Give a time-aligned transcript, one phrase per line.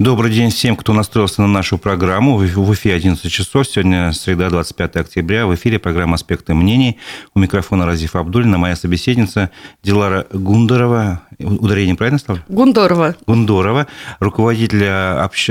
[0.00, 2.38] Добрый день всем, кто настроился на нашу программу.
[2.38, 3.66] В эфире 11 часов.
[3.66, 5.46] Сегодня среда, 25 октября.
[5.46, 6.98] В эфире программа «Аспекты мнений».
[7.34, 8.56] У микрофона Разиф Абдулина.
[8.56, 9.50] Моя собеседница
[9.82, 11.20] Дилара Гундарова.
[11.38, 12.42] Ударение правильно ставлю?
[12.48, 13.14] Гундорова.
[13.26, 13.88] Гундорова.
[14.20, 15.50] Руководитель общ...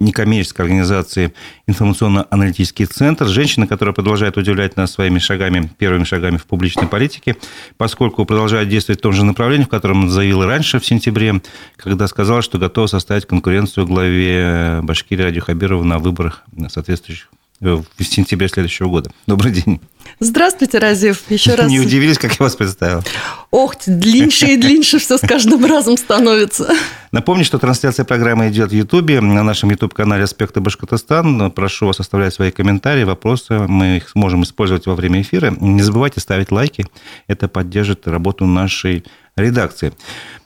[0.00, 1.32] некоммерческой организации
[1.66, 3.26] «Информационно-аналитический центр».
[3.26, 7.36] Женщина, которая продолжает удивлять нас своими шагами, первыми шагами в публичной политике,
[7.78, 11.40] поскольку продолжает действовать в том же направлении, в котором заявила раньше, в сентябре,
[11.76, 17.28] когда сказала, что готова составить конкуренцию конференцию главе Башкирии Радио Хабирова на выборах соответствующих
[17.60, 19.10] э, в сентябре следующего года.
[19.28, 19.80] Добрый день.
[20.18, 21.22] Здравствуйте, Разив.
[21.28, 21.68] Еще раз.
[21.70, 23.04] Не удивились, как я вас представил?
[23.52, 26.74] Ох, длиннее и длиннее все с каждым разом становится.
[27.12, 31.52] Напомню, что трансляция программы идет в Ютубе, на нашем YouTube-канале «Аспекты Башкортостан».
[31.52, 33.60] Прошу вас оставлять свои комментарии, вопросы.
[33.68, 35.54] Мы их сможем использовать во время эфира.
[35.60, 36.86] Не забывайте ставить лайки.
[37.28, 39.04] Это поддержит работу нашей
[39.36, 39.92] редакции.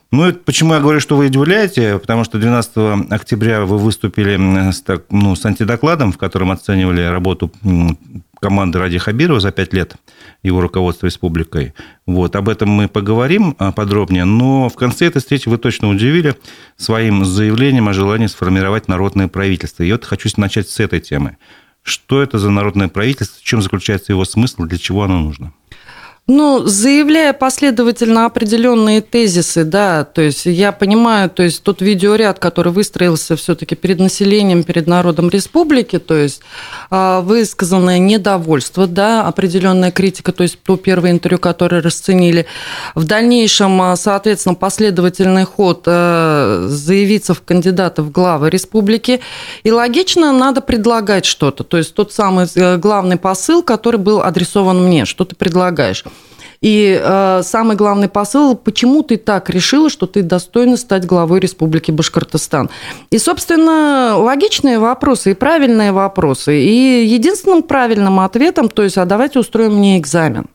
[0.09, 1.99] Ну, почему я говорю, что вы удивляете?
[1.99, 7.51] Потому что 12 октября вы выступили с, так, ну, с антидокладом, в котором оценивали работу
[8.39, 9.95] команды Ради Хабирова за пять лет
[10.43, 11.73] его руководства республикой.
[12.05, 16.35] Вот, об этом мы поговорим а, подробнее, но в конце этой встречи вы точно удивили
[16.77, 19.83] своим заявлением о желании сформировать народное правительство.
[19.83, 21.37] И вот хочу начать с этой темы.
[21.81, 25.53] Что это за народное правительство, в чем заключается его смысл, для чего оно нужно?
[26.29, 32.73] Ну, заявляя последовательно определенные тезисы, да, то есть я понимаю, то есть тот видеоряд, который
[32.73, 36.41] выстроился все-таки перед населением, перед народом республики, то есть
[36.89, 42.45] а, высказанное недовольство, да, определенная критика, то есть то первое интервью, которое расценили,
[42.93, 49.21] в дальнейшем, а, соответственно, последовательный ход а, заявиться в кандидаты в главы республики,
[49.63, 54.83] и логично надо предлагать что-то, то есть тот самый э, главный посыл, который был адресован
[54.83, 56.03] мне, что ты предлагаешь.
[56.61, 61.91] И э, самый главный посыл, почему ты так решила, что ты достойна стать главой Республики
[61.91, 62.69] Башкортостан?
[63.11, 66.59] И, собственно, логичные вопросы и правильные вопросы.
[66.59, 70.47] И единственным правильным ответом, то есть, а давайте устроим мне экзамен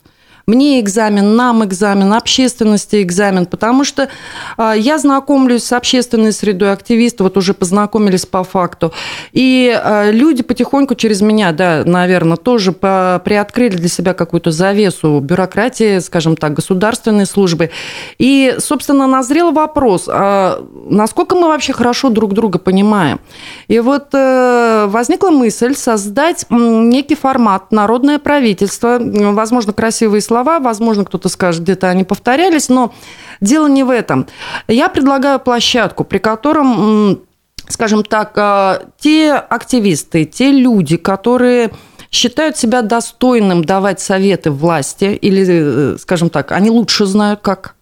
[0.46, 4.08] мне экзамен, нам экзамен, общественности экзамен, потому что
[4.56, 8.92] а, я знакомлюсь с общественной средой активистов, вот уже познакомились по факту,
[9.33, 15.98] и а, люди потихоньку через меня, да, наверное, тоже приоткрыли для себя какую-то завесу бюрократии,
[16.00, 17.70] скажем так, государственной службы.
[18.18, 23.20] И, собственно, назрел вопрос, а насколько мы вообще хорошо друг друга понимаем.
[23.68, 31.28] И вот э, возникла мысль создать некий формат «Народное правительство», возможно, красивые слова, возможно, кто-то
[31.28, 32.94] скажет, где-то они повторялись, но
[33.42, 34.26] дело не в этом.
[34.66, 37.20] Я предлагаю площадку, при котором,
[37.68, 41.70] скажем так, а, те активисты, те люди, которые
[42.10, 47.74] считают себя достойным давать советы власти, или, э, скажем так, они лучше знают, как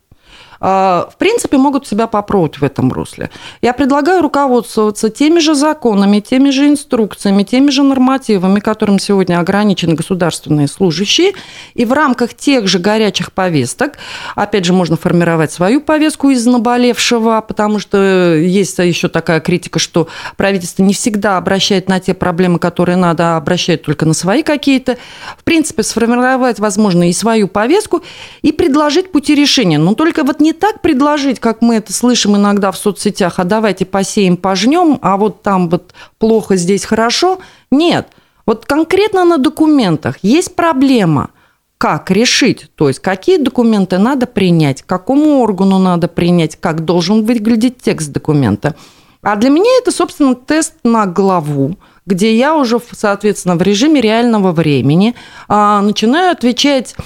[0.61, 3.31] в принципе, могут себя попробовать в этом русле.
[3.63, 9.95] Я предлагаю руководствоваться теми же законами, теми же инструкциями, теми же нормативами, которым сегодня ограничены
[9.95, 11.33] государственные служащие,
[11.75, 13.95] и в рамках тех же горячих повесток,
[14.35, 20.09] опять же, можно формировать свою повестку из наболевшего, потому что есть еще такая критика, что
[20.37, 24.99] правительство не всегда обращает на те проблемы, которые надо, а обращает только на свои какие-то.
[25.39, 28.03] В принципе, сформировать, возможно, и свою повестку,
[28.43, 29.79] и предложить пути решения.
[29.79, 33.45] Но только вот не не так предложить, как мы это слышим иногда в соцсетях, а
[33.45, 37.39] давайте посеем, пожнем, а вот там вот плохо, здесь хорошо.
[37.71, 38.09] Нет.
[38.47, 41.31] Вот конкретно на документах есть проблема–
[41.79, 47.79] как решить, то есть какие документы надо принять, какому органу надо принять, как должен выглядеть
[47.79, 48.75] текст документа.
[49.23, 54.53] А для меня это, собственно, тест на главу, где я уже, соответственно, в режиме реального
[54.53, 55.15] времени
[55.49, 56.97] а, начинаю отвечать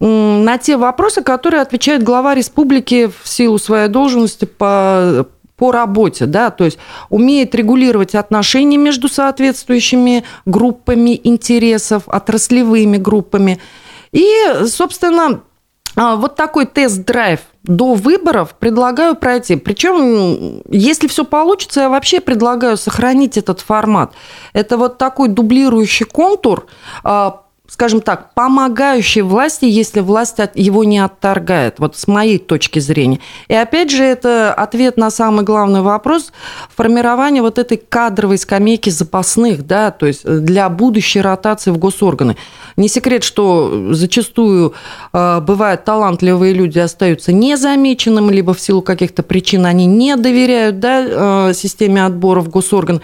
[0.00, 6.50] на те вопросы, которые отвечает глава республики в силу своей должности по по работе, да,
[6.50, 6.78] то есть
[7.10, 13.60] умеет регулировать отношения между соответствующими группами интересов, отраслевыми группами.
[14.10, 14.26] И,
[14.66, 15.42] собственно,
[15.96, 19.56] а, вот такой тест-драйв до выборов предлагаю пройти.
[19.56, 24.12] Причем, если все получится, я вообще предлагаю сохранить этот формат.
[24.52, 26.66] Это вот такой дублирующий контур
[27.04, 27.43] а,
[27.74, 33.18] скажем так, помогающей власти, если власть его не отторгает, вот с моей точки зрения.
[33.48, 36.32] И опять же, это ответ на самый главный вопрос
[36.72, 42.36] формирования вот этой кадровой скамейки запасных, да, то есть для будущей ротации в госорганы.
[42.76, 44.74] Не секрет, что зачастую
[45.12, 51.48] э, бывают талантливые люди остаются незамеченными, либо в силу каких-то причин они не доверяют да,
[51.48, 53.02] э, системе отбора в госорган.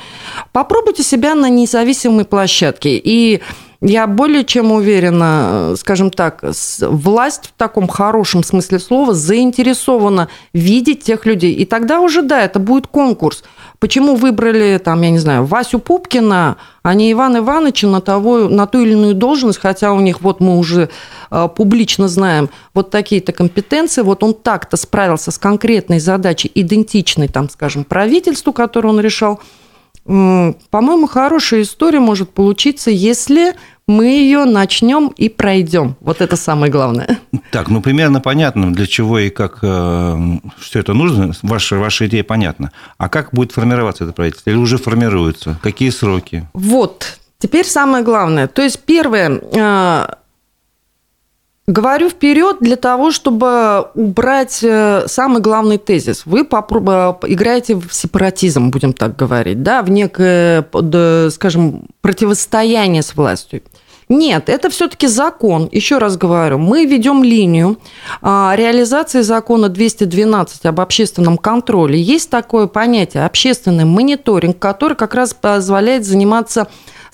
[0.53, 3.01] Попробуйте себя на независимой площадке.
[3.03, 3.41] И
[3.83, 6.45] я более чем уверена, скажем так,
[6.81, 11.55] власть в таком хорошем смысле слова заинтересована видеть тех людей.
[11.55, 13.43] И тогда уже, да, это будет конкурс.
[13.79, 18.67] Почему выбрали, там, я не знаю, Васю Пупкина, а не Ивана Ивановича на, того, на
[18.67, 20.91] ту или иную должность, хотя у них, вот мы уже
[21.31, 27.49] э, публично знаем, вот такие-то компетенции, вот он так-то справился с конкретной задачей, идентичной, там,
[27.49, 29.41] скажем, правительству, которую он решал.
[30.05, 33.55] По-моему, хорошая история может получиться, если
[33.87, 35.97] мы ее начнем и пройдем.
[36.01, 37.19] Вот это самое главное.
[37.51, 41.33] Так, ну примерно понятно, для чего и как э, все это нужно.
[41.43, 42.71] Ваша, ваша идея понятна.
[42.97, 44.51] А как будет формироваться это правительство?
[44.51, 45.59] Или уже формируется?
[45.63, 46.49] Какие сроки?
[46.55, 48.47] Вот, теперь самое главное.
[48.47, 50.07] То есть первое, э,
[51.67, 56.27] Говорю вперед для того, чтобы убрать э, самый главный тезис.
[56.27, 60.67] Вы играете в сепаратизм, будем так говорить, да, в некое,
[61.31, 63.63] скажем, противостояние с властью.
[64.11, 65.69] Нет, это все-таки закон.
[65.71, 67.79] Еще раз говорю, мы ведем линию
[68.21, 72.03] а, реализации закона 212 об общественном контроле.
[72.03, 76.67] Есть такое понятие общественный мониторинг, который как раз позволяет заниматься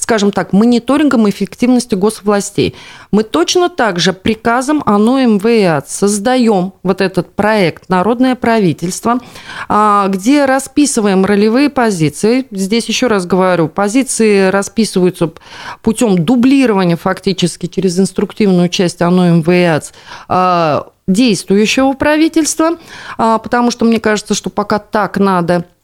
[0.06, 2.76] скажем так, мониторингом эффективности госвластей.
[3.10, 9.18] Мы точно так же приказом ОНО МВА создаем вот этот проект «Народное правительство»,
[9.68, 12.46] а, где расписываем ролевые позиции.
[12.52, 15.32] Здесь еще раз говорю, позиции расписываются
[15.82, 19.82] путем дублирования фактически через инструктивную часть ОНО МВА
[20.28, 22.78] а, действующего правительства,
[23.18, 25.64] а, потому что мне кажется, что пока так надо–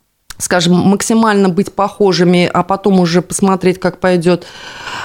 [0.42, 4.44] скажем, максимально быть похожими, а потом уже посмотреть, как пойдет.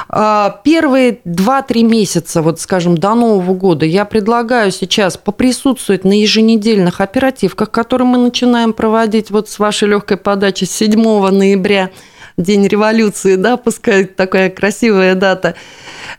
[0.10, 7.02] А, первые 2-3 месяца, вот, скажем, до Нового года я предлагаю сейчас поприсутствовать на еженедельных
[7.02, 11.92] оперативках, которые мы начинаем проводить вот с вашей легкой подачи 7 ноября,
[12.38, 15.56] День революции, да, пускай такая красивая дата.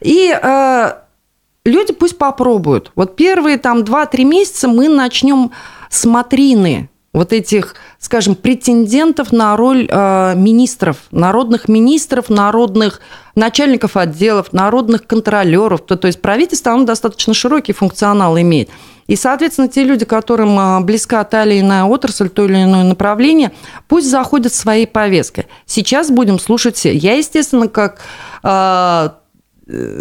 [0.01, 0.93] И э,
[1.65, 2.91] люди пусть попробуют.
[2.97, 5.53] Вот первые там 2-3 месяца мы начнем
[5.91, 13.01] смотрины вот этих, скажем, претендентов на роль э, министров, народных министров, народных
[13.35, 15.81] начальников отделов, народных контролеров.
[15.81, 18.71] То, то есть правительство, оно достаточно широкий функционал имеет.
[19.09, 23.53] И, соответственно, те люди, которым э, близка та или иная отрасль, то или иное направление,
[23.89, 25.47] пусть заходят своей повесткой.
[25.67, 26.95] Сейчас будем слушать все.
[26.95, 27.99] Я, естественно, как
[28.45, 29.09] э,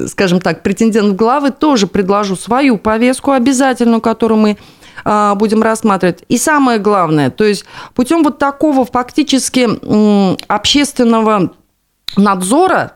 [0.07, 4.57] скажем так, претендент в главы, тоже предложу свою повестку обязательную, которую мы
[5.36, 6.24] будем рассматривать.
[6.27, 9.68] И самое главное, то есть путем вот такого фактически
[10.48, 11.54] общественного
[12.15, 12.94] надзора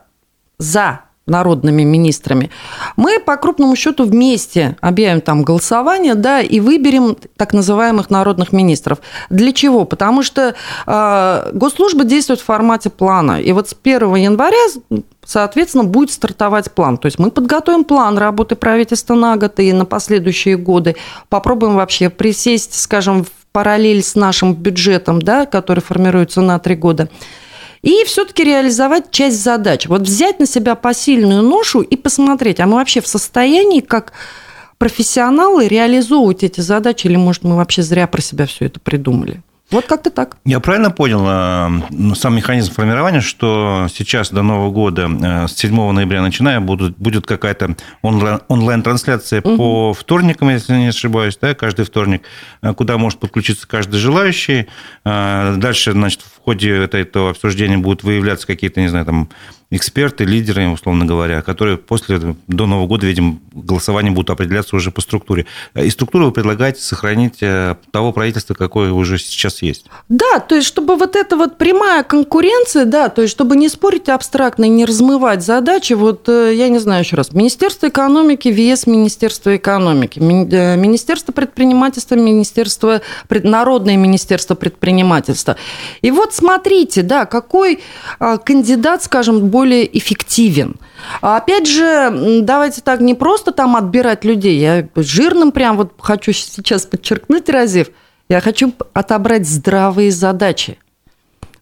[0.57, 2.49] за народными министрами,
[2.95, 8.99] мы по крупному счету вместе объявим там голосование, да, и выберем так называемых народных министров.
[9.29, 9.85] Для чего?
[9.85, 13.39] Потому что э, госслужба действует в формате плана.
[13.39, 14.57] И вот с 1 января
[15.23, 16.97] соответственно, будет стартовать план.
[16.97, 20.95] То есть мы подготовим план работы правительства на год и на последующие годы.
[21.29, 27.09] Попробуем вообще присесть, скажем, в параллель с нашим бюджетом, да, который формируется на три года
[27.81, 29.87] и все-таки реализовать часть задач.
[29.87, 34.13] Вот взять на себя посильную ношу и посмотреть, а мы вообще в состоянии, как
[34.77, 39.41] профессионалы, реализовывать эти задачи, или, может, мы вообще зря про себя все это придумали?
[39.71, 40.37] Вот как-то так.
[40.43, 45.91] Я правильно понял э, сам механизм формирования, что сейчас до Нового года, э, с 7
[45.91, 49.57] ноября начиная, будут, будет какая-то онлайн-трансляция угу.
[49.57, 52.23] по вторникам, если не ошибаюсь, да, каждый вторник,
[52.61, 54.67] э, куда может подключиться каждый желающий.
[55.03, 59.29] Дальше, значит, в ходе этого обсуждения будут выявляться какие-то, не знаю, там
[59.71, 64.99] эксперты, лидеры, условно говоря, которые после до Нового года, видимо, голосование будут определяться уже по
[65.01, 65.45] структуре.
[65.75, 69.85] И структуру вы предлагаете сохранить э, того правительства, какое уже сейчас есть.
[70.09, 74.09] Да, то есть, чтобы вот эта вот прямая конкуренция, да, то есть, чтобы не спорить
[74.09, 78.87] абстрактно и не размывать задачи, вот, э, я не знаю еще раз, Министерство экономики, ВС
[78.87, 85.55] Министерство экономики, э, Министерство предпринимательства, Министерство, Народное Министерство предпринимательства.
[86.01, 87.79] И вот смотрите, да, какой
[88.19, 90.77] кандидат, скажем, более более эффективен.
[91.21, 94.57] А опять же, давайте так, не просто там отбирать людей.
[94.57, 97.91] Я жирным прям вот хочу сейчас подчеркнуть, Разив,
[98.27, 100.79] я хочу отобрать здравые задачи.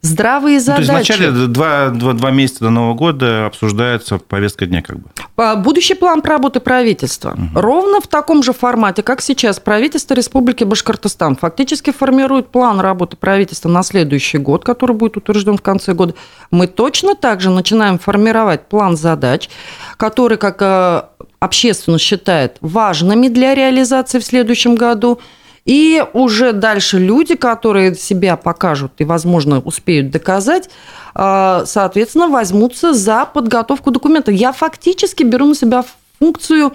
[0.02, 0.82] Здравые задачи.
[0.82, 4.98] Ну, то есть вначале два, два, два месяца до Нового года обсуждается повестка дня как
[5.00, 5.10] бы.
[5.58, 7.32] Будущий план работы правительства.
[7.32, 7.60] Угу.
[7.60, 13.68] Ровно в таком же формате, как сейчас правительство Республики Башкортостан фактически формирует план работы правительства
[13.68, 16.16] на следующий год, который будет утвержден в конце года.
[16.50, 19.50] Мы точно так же начинаем формировать план задач,
[19.98, 21.04] который, как э,
[21.42, 25.20] общественность считает, важными для реализации в следующем году–
[25.70, 30.68] и уже дальше люди, которые себя покажут и, возможно, успеют доказать,
[31.14, 34.32] а, соответственно, возьмутся за подготовку документа.
[34.32, 35.86] Я фактически беру на себя
[36.18, 36.74] функцию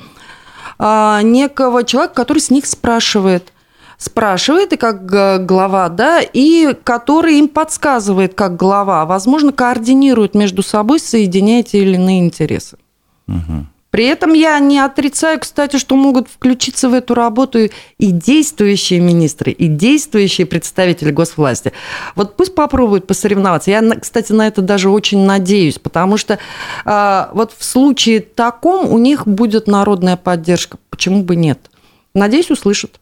[0.78, 3.52] а, некого человека, который с них спрашивает.
[3.98, 5.06] спрашивает и как
[5.44, 11.94] глава, да, и который им подсказывает как глава, возможно, координирует между собой, соединяя те или
[11.94, 12.76] иные интересы.
[13.26, 13.66] Угу.
[13.94, 19.52] При этом я не отрицаю, кстати, что могут включиться в эту работу и действующие министры,
[19.52, 21.72] и действующие представители госвласти.
[22.16, 23.70] Вот пусть попробуют посоревноваться.
[23.70, 26.40] Я, кстати, на это даже очень надеюсь, потому что
[26.84, 30.76] э, вот в случае таком у них будет народная поддержка.
[30.90, 31.60] Почему бы нет?
[32.14, 32.98] Надеюсь, услышат.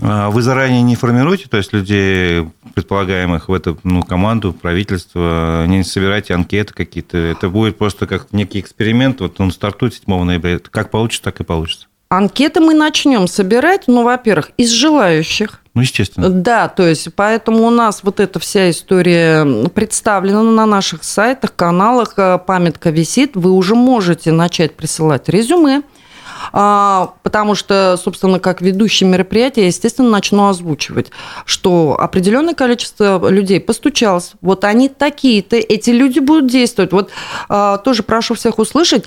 [0.00, 5.84] А вы заранее не формируете, то есть людей, предполагаемых в эту ну, команду, правительство, не
[5.84, 7.16] собираете анкеты какие-то?
[7.16, 10.58] Это будет просто как некий эксперимент, вот он стартует 7 ноября.
[10.58, 11.86] Как получится, так и получится.
[12.08, 15.60] Анкеты мы начнем собирать, ну, во-первых, из желающих.
[15.74, 16.28] Ну, естественно.
[16.28, 22.14] Да, то есть поэтому у нас вот эта вся история представлена на наших сайтах, каналах,
[22.16, 23.32] э, памятка висит.
[23.34, 25.82] Вы уже можете начать присылать резюме
[26.52, 31.10] потому что, собственно, как ведущий мероприятия, я, естественно, начну озвучивать,
[31.44, 36.92] что определенное количество людей постучалось, вот они такие-то, эти люди будут действовать.
[36.92, 37.10] Вот
[37.48, 39.04] а, тоже прошу всех услышать,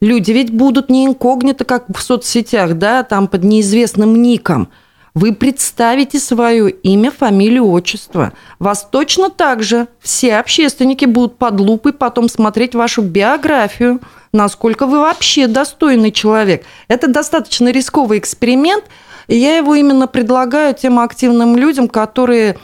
[0.00, 4.70] люди ведь будут не инкогнито, как в соцсетях, да, там под неизвестным ником.
[5.14, 8.32] Вы представите свое имя, фамилию, отчество.
[8.58, 14.00] Вас точно так же все общественники будут под лупой потом смотреть вашу биографию–
[14.32, 16.64] насколько вы вообще достойный человек.
[16.88, 18.84] Это достаточно рисковый эксперимент,
[19.28, 22.56] и я его именно предлагаю тем активным людям, которые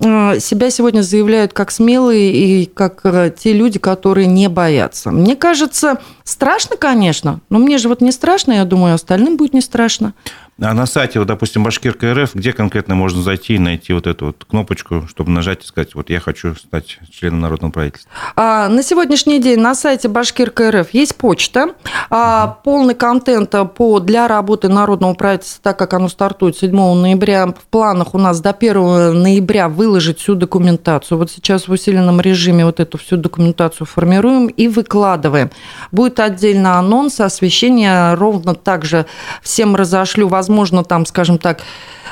[0.00, 5.10] себя сегодня заявляют как смелые и как э, те люди, которые не боятся.
[5.10, 9.60] Мне кажется, страшно, конечно, но мне же вот не страшно, я думаю, остальным будет не
[9.60, 10.14] страшно.
[10.62, 14.26] А на сайте, вот, допустим, Башкирка РФ, где конкретно можно зайти и найти вот эту
[14.26, 18.10] вот кнопочку, чтобы нажать и сказать, вот я хочу стать членом народного правительства?
[18.36, 21.70] А, на сегодняшний день на сайте Башкирка РФ есть почта.
[22.10, 22.56] А, угу.
[22.64, 28.14] Полный контент по, для работы народного правительства, так как оно стартует 7 ноября, в планах
[28.14, 31.18] у нас до 1 ноября выложить всю документацию.
[31.18, 35.50] Вот сейчас в усиленном режиме вот эту всю документацию формируем и выкладываем.
[35.90, 39.06] Будет отдельно анонс, освещение ровно так же
[39.42, 41.62] всем разошлю возможно, там, скажем так,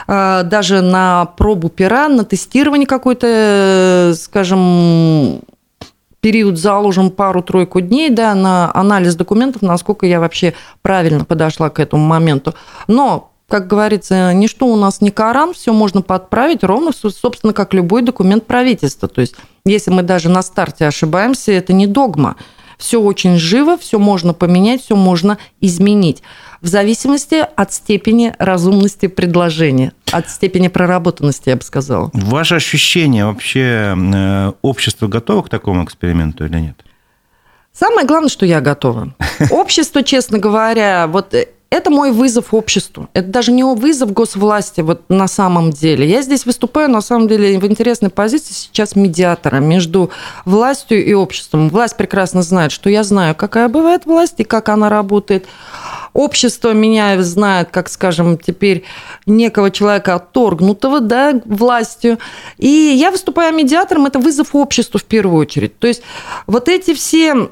[0.08, 5.40] э, даже на пробу пера, на тестирование какой-то, э, скажем,
[6.20, 12.04] период заложим пару-тройку дней, да, на анализ документов, насколько я вообще правильно подошла к этому
[12.04, 12.54] моменту.
[12.88, 18.02] Но как говорится, ничто у нас не Коран, все можно подправить ровно, собственно, как любой
[18.02, 19.08] документ правительства.
[19.08, 22.36] То есть, если мы даже на старте ошибаемся, это не догма.
[22.76, 26.22] Все очень живо, все можно поменять, все можно изменить
[26.60, 32.10] в зависимости от степени разумности предложения, от степени проработанности, я бы сказала.
[32.12, 36.84] Ваше ощущение вообще, э, общество готово к такому эксперименту или нет?
[37.72, 39.14] Самое главное, что я готова.
[39.50, 43.08] Общество, честно говоря, вот э, это мой вызов обществу.
[43.12, 46.08] Это даже не вызов госвласти вот на самом деле.
[46.08, 50.10] Я здесь выступаю, на самом деле, в интересной позиции сейчас медиатора между
[50.46, 51.68] властью и обществом.
[51.68, 55.46] Власть прекрасно знает, что я знаю, какая бывает власть и как она работает.
[56.14, 58.84] Общество меня знает, как, скажем, теперь
[59.26, 62.18] некого человека отторгнутого да, властью.
[62.56, 65.78] И я выступаю медиатором, это вызов обществу в первую очередь.
[65.78, 66.02] То есть
[66.46, 67.50] вот эти все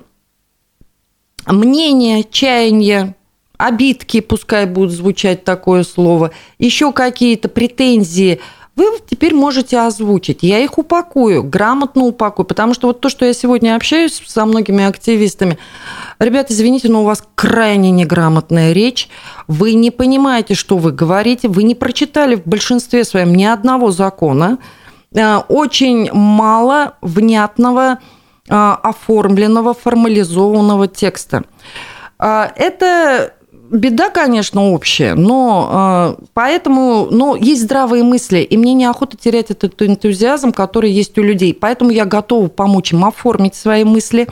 [1.47, 3.15] мнения, чаяния,
[3.59, 8.41] обидки, пускай будут звучать такое слово, еще какие-то претензии,
[8.77, 10.43] вы теперь можете озвучить.
[10.43, 14.85] Я их упакую, грамотно упакую, потому что вот то, что я сегодня общаюсь со многими
[14.85, 15.59] активистами,
[16.19, 19.09] ребята, извините, но у вас крайне неграмотная речь,
[19.49, 24.59] вы не понимаете, что вы говорите, вы не прочитали в большинстве своем ни одного закона,
[25.15, 27.99] э, очень мало внятного,
[28.47, 31.45] э, оформленного, формализованного текста.
[32.19, 33.33] Э, это
[33.71, 39.81] беда, конечно, общая, но э, поэтому, но есть здравые мысли, и мне неохота терять этот
[39.81, 41.55] энтузиазм, который есть у людей.
[41.55, 44.29] Поэтому я готова помочь им оформить свои мысли,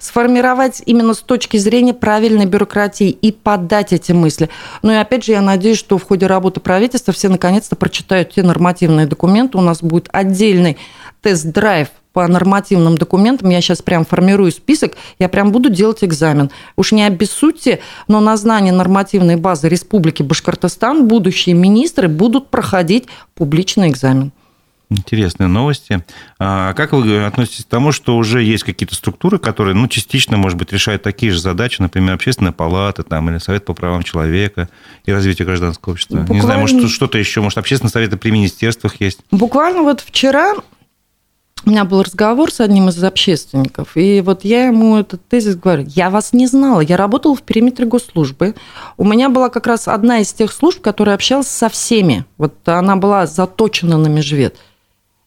[0.00, 4.48] сформировать именно с точки зрения правильной бюрократии и подать эти мысли.
[4.82, 8.42] Ну и опять же, я надеюсь, что в ходе работы правительства все наконец-то прочитают те
[8.42, 9.58] нормативные документы.
[9.58, 10.78] У нас будет отдельный
[11.22, 16.48] тест-драйв по нормативным документам, я сейчас прям формирую список, я прям буду делать экзамен.
[16.76, 23.90] Уж не обессудьте, но на знание нормативной базы Республики Башкортостан будущие министры будут проходить публичный
[23.90, 24.30] экзамен.
[24.90, 26.04] Интересные новости.
[26.38, 30.56] А как вы относитесь к тому, что уже есть какие-то структуры, которые, ну, частично, может
[30.56, 34.68] быть, решают такие же задачи, например, общественная палата там, или Совет по правам человека
[35.04, 36.18] и развитию гражданского общества?
[36.18, 36.34] Буквально...
[36.34, 39.20] Не знаю, может, что-то еще, может, общественные советы при министерствах есть?
[39.32, 40.54] Буквально вот вчера
[41.66, 45.84] у меня был разговор с одним из общественников, и вот я ему этот тезис говорю,
[45.88, 48.54] я вас не знала, я работала в периметре госслужбы,
[48.96, 52.96] у меня была как раз одна из тех служб, которая общалась со всеми, вот она
[52.96, 54.56] была заточена на межвед.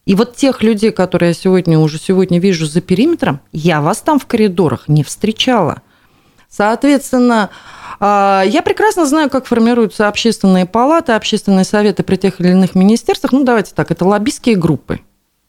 [0.05, 4.19] И вот тех людей, которые я сегодня уже сегодня вижу за периметром, я вас там
[4.19, 5.81] в коридорах не встречала.
[6.49, 7.49] Соответственно,
[7.99, 13.33] а, я прекрасно знаю, как формируются общественные палаты, общественные советы при тех или иных министерствах.
[13.33, 15.01] Ну, давайте так, это лоббистские группы.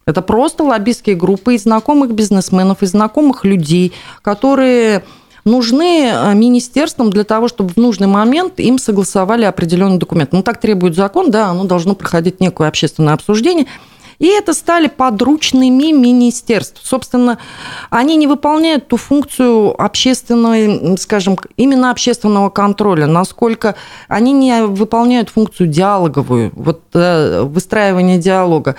[0.08, 5.04] Это просто лоббистские группы из знакомых бизнесменов, из знакомых людей, которые
[5.44, 10.32] нужны а, министерствам для того, чтобы в нужный момент им согласовали определенный документ.
[10.32, 13.66] Ну, так требует закон, да, оно должно проходить некое общественное обсуждение–
[14.18, 16.80] и это стали подручными министерств.
[16.82, 17.38] Собственно,
[17.90, 23.76] они не выполняют ту функцию общественного, скажем, именно общественного контроля, насколько
[24.08, 28.75] они не выполняют функцию диалоговую, вот э, выстраивание диалога.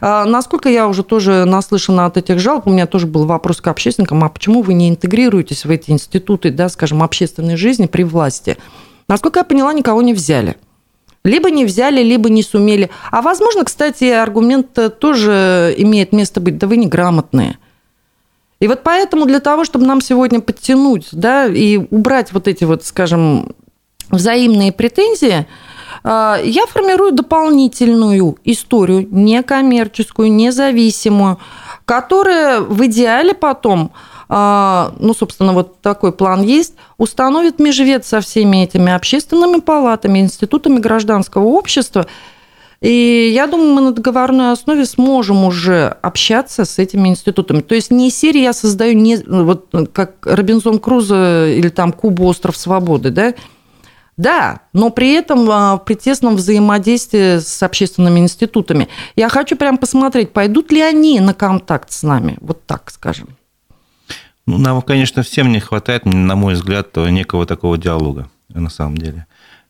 [0.00, 3.66] А, насколько я уже тоже наслышана от этих жалоб, у меня тоже был вопрос к
[3.66, 8.56] общественникам, а почему вы не интегрируетесь в эти институты, да, скажем, общественной жизни при власти?
[9.08, 10.56] Насколько я поняла, никого не взяли.
[11.24, 12.90] Либо не взяли, либо не сумели.
[13.10, 16.58] А возможно, кстати, аргумент тоже имеет место быть.
[16.58, 17.58] Да вы неграмотные.
[18.60, 22.84] И вот поэтому для того, чтобы нам сегодня подтянуть да, и убрать вот эти вот,
[22.84, 23.54] скажем,
[24.10, 25.46] взаимные претензии,
[26.02, 31.38] а, я формирую дополнительную историю, некоммерческую, независимую,
[31.84, 33.92] которая в идеале потом
[34.28, 41.44] ну, собственно, вот такой план есть, установит межвед со всеми этими общественными палатами, институтами гражданского
[41.44, 42.06] общества.
[42.80, 47.60] И я думаю, мы на договорной основе сможем уже общаться с этими институтами.
[47.60, 52.56] То есть не серии я создаю, не, вот как Робинзон Крузо или там Куба «Остров
[52.56, 53.34] свободы», да,
[54.16, 58.88] да, но при этом а, при тесном взаимодействии с общественными институтами.
[59.16, 63.28] Я хочу прям посмотреть, пойдут ли они на контакт с нами, вот так скажем.
[64.46, 69.26] Ну, нам, конечно, всем не хватает, на мой взгляд, некого такого диалога, на самом деле.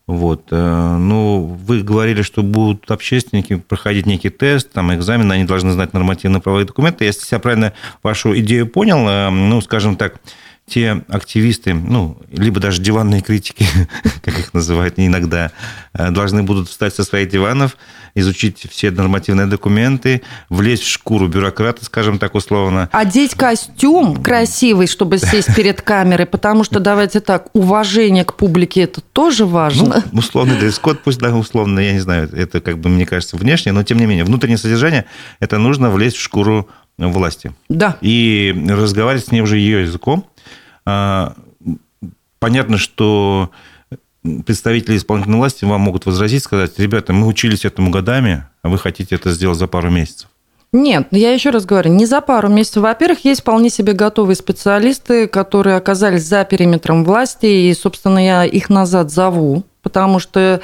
[0.07, 0.49] Вот.
[0.51, 5.93] Э, ну, вы говорили, что будут общественники проходить некий тест, там, экзамен, они должны знать
[5.93, 7.05] нормативно-правовые документы.
[7.05, 10.19] Если я правильно вашу идею понял, э, ну, скажем так,
[10.67, 13.67] те активисты, ну, либо даже диванные критики,
[14.23, 15.51] как их называют иногда,
[15.93, 17.77] э, должны будут встать со своих диванов,
[18.15, 22.89] изучить все нормативные документы, влезть в шкуру бюрократа, скажем так условно.
[22.91, 29.01] Одеть костюм красивый, чтобы сесть перед камерой, потому что, давайте так, уважение к публике– это
[29.01, 30.03] тоже важно.
[30.11, 33.71] Ну, условный дресс-код, пусть да, условно, я не знаю, это, как бы, мне кажется, внешне,
[33.71, 35.05] но, тем не менее, внутреннее содержание–
[35.39, 37.51] это нужно влезть в шкуру власти.
[37.69, 37.97] Да.
[38.01, 40.25] И разговаривать с ней уже ее языком,
[40.85, 43.51] понятно, что
[44.45, 49.15] представители исполнительной власти вам могут возразить, сказать, ребята, мы учились этому годами, а вы хотите
[49.15, 50.29] это сделать за пару месяцев.
[50.71, 52.83] Нет, я еще раз говорю, не за пару месяцев.
[52.83, 58.69] Во-первых, есть вполне себе готовые специалисты, которые оказались за периметром власти, и, собственно, я их
[58.69, 60.61] назад зову, потому что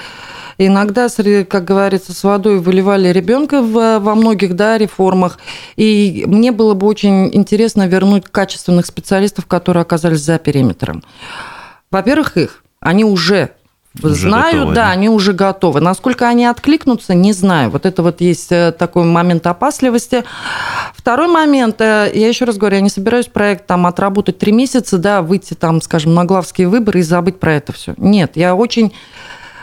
[0.58, 1.08] иногда,
[1.50, 5.40] как говорится, с водой выливали ребенка во многих да, реформах.
[5.76, 11.04] И мне было бы очень интересно вернуть качественных специалистов, которые оказались за периметром.
[11.90, 13.52] Во-первых, их, они уже
[14.02, 15.82] уже знаю, готовы, да, они уже готовы.
[15.82, 17.70] Насколько они откликнутся, не знаю.
[17.70, 20.24] Вот это вот есть э, такой момент опасливости.
[20.96, 24.98] Второй момент, э, я еще раз говорю, я не собираюсь проект там отработать три месяца,
[24.98, 27.94] да, выйти там, скажем, на главские выборы и забыть про это все.
[27.98, 28.94] Нет, я очень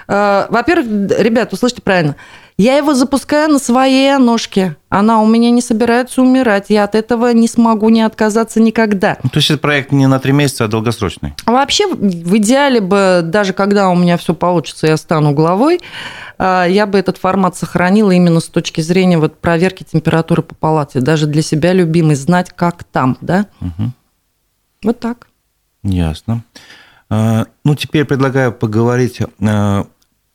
[0.09, 2.17] во-первых, ребят, услышьте правильно,
[2.61, 4.77] я его запускаю на своей ножке.
[4.89, 6.67] Она у меня не собирается умирать.
[6.71, 9.17] Я от этого не смогу не отказаться никогда.
[9.23, 11.35] Ну, то есть это проект не на три месяца, а долгосрочный?
[11.47, 15.79] Вообще, в идеале бы, даже когда у меня все получится, я стану главой,
[16.39, 21.01] э, я бы этот формат сохранила именно с точки зрения вот проверки температуры по палате.
[21.01, 23.47] Даже для себя любимый, знать, как там, да?
[23.61, 23.93] Угу.
[24.83, 25.29] Вот так.
[25.85, 26.43] Ясно.
[27.09, 29.21] Э, ну, теперь предлагаю поговорить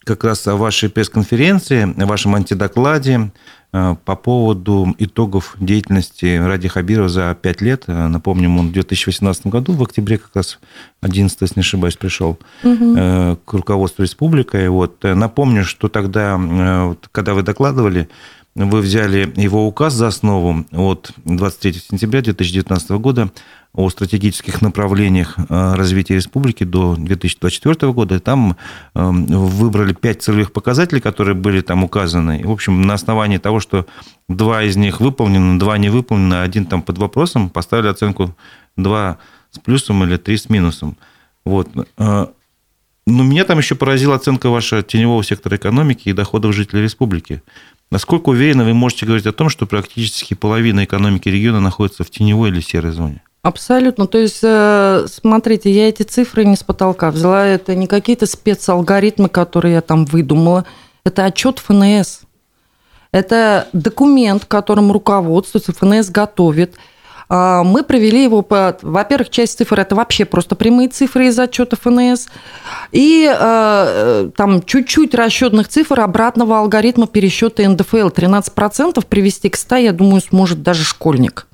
[0.03, 3.31] как раз о вашей пресс-конференции, о вашем антидокладе
[3.71, 7.83] э, по поводу итогов деятельности Ради Хабирова за пять лет.
[7.87, 10.59] Э, напомним, он в 2018 году, в октябре как раз
[11.01, 12.95] 11, если не ошибаюсь, пришел угу.
[13.45, 14.69] к руководству республикой.
[14.69, 15.03] Вот.
[15.03, 16.39] Напомню, что тогда,
[17.11, 18.09] когда вы докладывали,
[18.55, 23.31] вы взяли его указ за основу от 23 сентября 2019 года
[23.73, 28.19] о стратегических направлениях э, развития республики до 2024 года.
[28.19, 28.55] Там
[28.93, 32.43] эм, выбрали пять целевых показателей, которые были там указаны.
[32.45, 33.87] В общем, на основании того, что
[34.29, 38.35] два из них выполнены, два не выполнены, один там под вопросом, поставили оценку
[38.77, 39.17] два
[39.49, 40.95] с плюсом или три с минусом.
[41.43, 41.69] Вот.
[41.97, 42.27] Э,
[43.05, 47.41] Ну, меня там еще поразила оценка вашего теневого сектора экономики и доходов жителей республики.
[47.91, 52.49] Насколько уверенно вы можете говорить о том, что практически половина экономики региона находится в теневой
[52.49, 53.21] или серой зоне?
[53.43, 54.07] Абсолютно.
[54.07, 57.45] То есть, э, смотрите, я эти цифры не с потолка взяла.
[57.45, 60.65] Это не какие-то спецалгоритмы, которые я там выдумала.
[61.03, 62.21] Это отчет ФНС.
[63.11, 66.75] Это документ, которым руководствуется, ФНС готовит.
[67.35, 68.77] А, мы провели его по...
[68.83, 72.27] Во-первых, часть цифр– это вообще просто прямые цифры из отчета ФНС.
[72.91, 78.09] И э, там чуть-чуть расчетных цифр обратного алгоритма пересчета НДФЛ.
[78.09, 81.47] 13% привести к 100, я думаю, сможет даже школьник.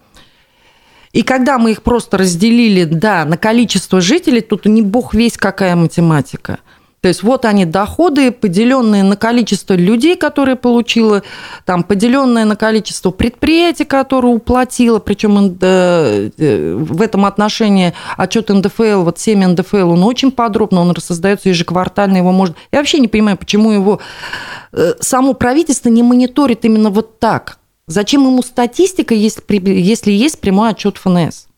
[1.13, 5.77] И когда мы их просто разделили, да, на количество жителей, тут не бог весь какая
[5.77, 6.59] математика.
[7.01, 11.23] То есть вот они доходы, поделенные на количество людей, которые получила,
[11.65, 19.03] там, поделенное на количество предприятий, которые уплатила, причем э, э, в этом отношении отчет НДФЛ,
[19.03, 22.55] вот 7 НДФЛ, он очень подробно, он рассоздается ежеквартально, его может...
[22.71, 23.99] Я вообще не понимаю, почему его
[24.73, 27.59] э, само правительство не мониторит именно вот так.
[27.87, 31.48] Зачем ему статистика, если, если есть прямой отчет ФНС?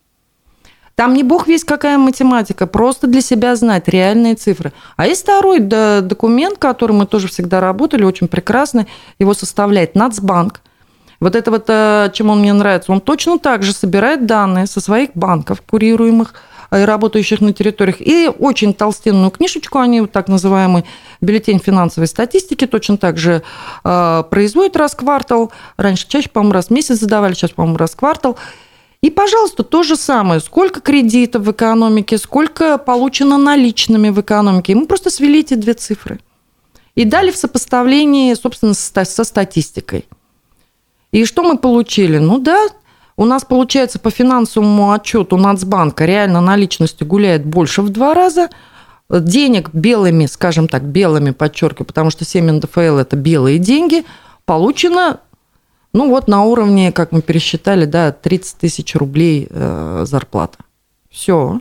[0.95, 4.71] Там не бог весь какая математика, просто для себя знать реальные цифры.
[4.97, 10.61] А есть второй документ, который мы тоже всегда работали, очень прекрасный, его составляет Нацбанк.
[11.21, 14.81] Вот это вот, э, чем он мне нравится, он точно так же собирает данные со
[14.81, 16.33] своих банков, курируемых,
[16.71, 20.83] э, работающих на территориях, и очень толстенную книжечку, они вот так называемый
[21.21, 23.43] бюллетень финансовой статистики, точно так же
[23.83, 25.51] э, производит раз в квартал.
[25.77, 28.37] Раньше чаще, по-моему, раз в месяц задавали, сейчас, по-моему, раз в квартал.
[29.01, 30.39] И, пожалуйста, то же самое.
[30.39, 34.73] Сколько кредитов в экономике, сколько получено наличными в экономике.
[34.73, 36.19] И мы просто свели эти две цифры.
[36.93, 40.05] И дали в сопоставлении, собственно, со статистикой.
[41.11, 42.19] И что мы получили?
[42.19, 42.67] Ну да,
[43.17, 48.49] у нас, получается, по финансовому отчету Нацбанка реально наличности гуляет больше в два раза.
[49.09, 54.05] Денег белыми, скажем так, белыми, подчеркиваю, потому что 7 НДФЛ– это белые деньги,
[54.45, 55.19] получено
[55.93, 60.57] ну вот на уровне, как мы пересчитали, да, 30 тысяч рублей э, зарплата.
[61.09, 61.59] Все.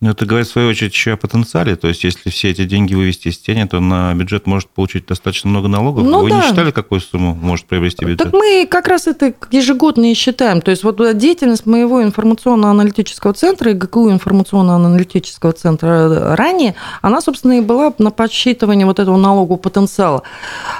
[0.00, 1.74] Но это говорит, в свою очередь, еще о потенциале.
[1.74, 5.48] То есть, если все эти деньги вывести из тени, то на бюджет может получить достаточно
[5.48, 6.04] много налогов.
[6.04, 6.36] Ну, Вы да.
[6.36, 8.18] не считали, какую сумму может приобрести бюджет?
[8.18, 10.60] Так мы как раз это ежегодно и считаем.
[10.60, 17.62] То есть, вот деятельность моего информационно-аналитического центра и ГКУ информационно-аналитического центра ранее, она, собственно, и
[17.62, 20.22] была на подсчитывание вот этого налогового потенциала.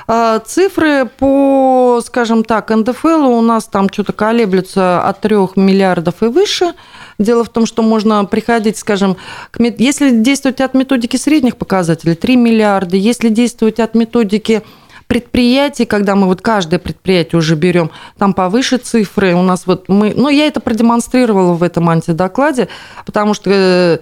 [0.07, 6.27] А цифры по, скажем так, НДФЛ у нас там что-то колеблются от 3 миллиардов и
[6.27, 6.75] выше–
[7.19, 9.17] Дело в том, что можно приходить, скажем,
[9.51, 14.63] к, если действовать от методики средних показателей, 3 миллиарда, если действовать от методики
[15.07, 19.35] предприятий, когда мы вот каждое предприятие уже берем, там повыше цифры.
[19.35, 22.69] У нас вот мы, ну, я это продемонстрировала в этом антидокладе,
[23.07, 23.99] потому что э,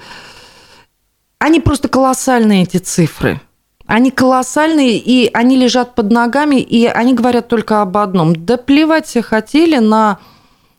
[1.38, 3.40] они просто колоссальные, эти цифры.
[3.86, 8.34] Они колоссальные, и они лежат под ногами, и они говорят только об одном.
[8.34, 10.18] Да плевать все хотели на,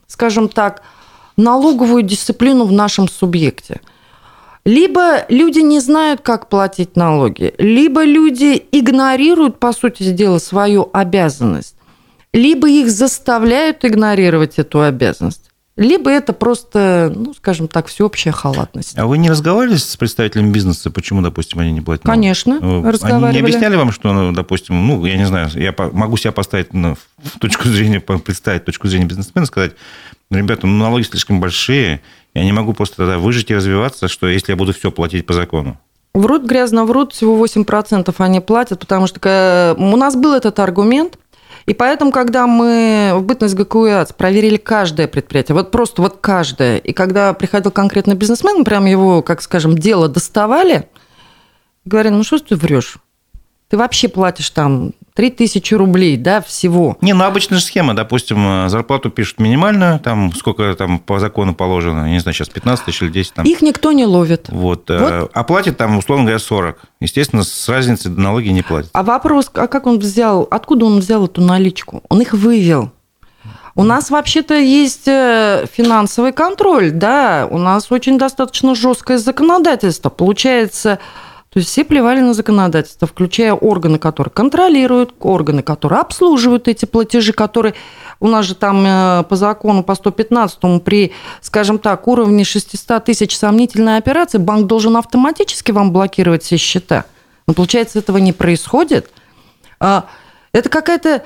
[0.08, 0.82] скажем так,
[1.36, 3.80] налоговую дисциплину в нашем субъекте.
[4.64, 11.76] Либо люди не знают, как платить налоги, либо люди игнорируют, по сути дела, свою обязанность,
[12.32, 15.50] либо их заставляют игнорировать эту обязанность.
[15.76, 18.96] Либо это просто, ну, скажем так, всеобщая халатность.
[18.96, 22.06] А вы не разговаривали с представителями бизнеса, почему, допустим, они не платят?
[22.06, 23.24] Конечно, разговаривали.
[23.26, 26.72] Они не объясняли вам, что, ну, допустим, ну, я не знаю, я могу себя поставить
[26.72, 26.96] на,
[27.40, 29.72] точку зрения, представить точку зрения бизнесмена, сказать,
[30.30, 32.00] ребята, ну, налоги слишком большие,
[32.32, 35.34] я не могу просто тогда выжить и развиваться, что если я буду все платить по
[35.34, 35.78] закону.
[36.14, 41.18] Врут, грязно врут, всего 8% они платят, потому что э, у нас был этот аргумент,
[41.66, 46.92] и поэтому, когда мы в бытность ГКУИАЦ проверили каждое предприятие, вот просто вот каждое, и
[46.92, 50.88] когда приходил конкретно бизнесмен, прям его, как скажем, дело доставали,
[51.84, 52.98] говорили, ну что ты врешь?
[53.68, 56.98] Ты вообще платишь там 3000 рублей, да, всего.
[57.00, 62.08] Не, ну обычная же схема, допустим, зарплату пишут минимальную, там сколько там по закону положено,
[62.08, 63.46] не знаю, сейчас 15 тысяч или 10 там.
[63.46, 64.48] Их никто не ловит.
[64.50, 65.30] Вот, э, вот.
[65.32, 66.78] а там, условно говоря, 40.
[67.00, 68.90] Естественно, с разницей налоги не платит.
[68.92, 72.02] А вопрос, а как он взял, откуда он взял эту наличку?
[72.08, 72.90] Он их вывел.
[73.74, 80.08] У нас вообще-то есть э, финансовый контроль, да, у нас очень достаточно жесткое законодательство.
[80.08, 80.98] Получается,
[81.56, 87.32] то есть все плевали на законодательство, включая органы, которые контролируют, органы, которые обслуживают эти платежи,
[87.32, 87.72] которые
[88.20, 93.38] у нас же там э, по закону по 115 при, скажем так, уровне 600 тысяч
[93.38, 97.06] сомнительной операции банк должен автоматически вам блокировать все счета.
[97.46, 99.10] Но получается, этого не происходит.
[99.80, 100.10] А,
[100.52, 101.22] это какая-то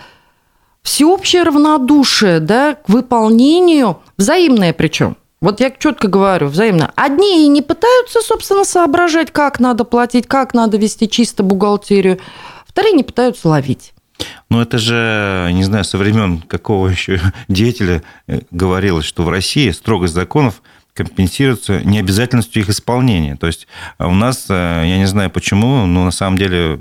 [0.84, 6.92] всеобщее равнодушие да, к выполнению, взаимное причем, Вот я четко говорю, взаимно.
[6.96, 12.18] Одни не пытаются, собственно, соображать, как надо платить, как надо вести чисто бухгалтерию.
[12.66, 13.94] Вторые не пытаются ловить.
[14.50, 19.70] Ну, это же, не знаю, со времен какого еще деятеля э, говорилось, что в России
[19.70, 20.60] строгость законов
[20.92, 23.36] компенсируется необязательностью их исполнения.
[23.36, 26.80] То есть а у нас, э, я не знаю почему, но на самом деле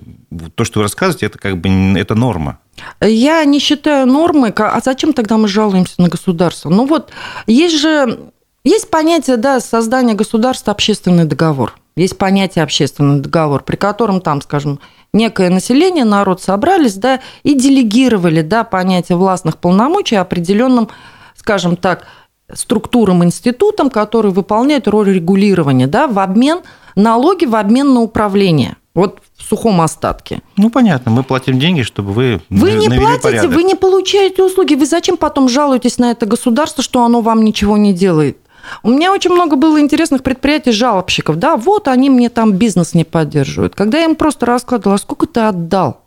[0.56, 2.60] то, что вы рассказываете, это как бы это норма.
[3.00, 4.52] Я не считаю нормой.
[4.52, 6.70] А зачем тогда мы жалуемся на государство?
[6.70, 7.12] Ну вот,
[7.48, 8.32] есть же
[8.64, 11.76] есть понятие да, создания государства общественный договор.
[11.96, 14.80] Есть понятие общественный договор, при котором там, скажем,
[15.14, 20.90] некое население, народ собрались, да, и делегировали, да, понятие властных полномочий определенным,
[21.36, 22.06] скажем так,
[22.54, 26.60] структурам, институтам, которые выполняют роль регулирования, да, в обмен
[26.96, 28.78] налоги, в обмен на управление.
[28.96, 30.42] Вот в сухом остатке.
[30.58, 33.52] Ну, понятно, мы платим деньги, чтобы вы Вы не платите, порядок.
[33.52, 34.74] вы не получаете услуги.
[34.74, 38.38] Вы зачем потом жалуетесь на это государство, что оно вам ничего не делает?
[38.84, 41.38] У меня очень много было интересных предприятий, жалобщиков.
[41.38, 43.76] Да, вот они мне там бизнес не поддерживают.
[43.76, 46.02] Когда я им просто раскладывала, а сколько ты отдал?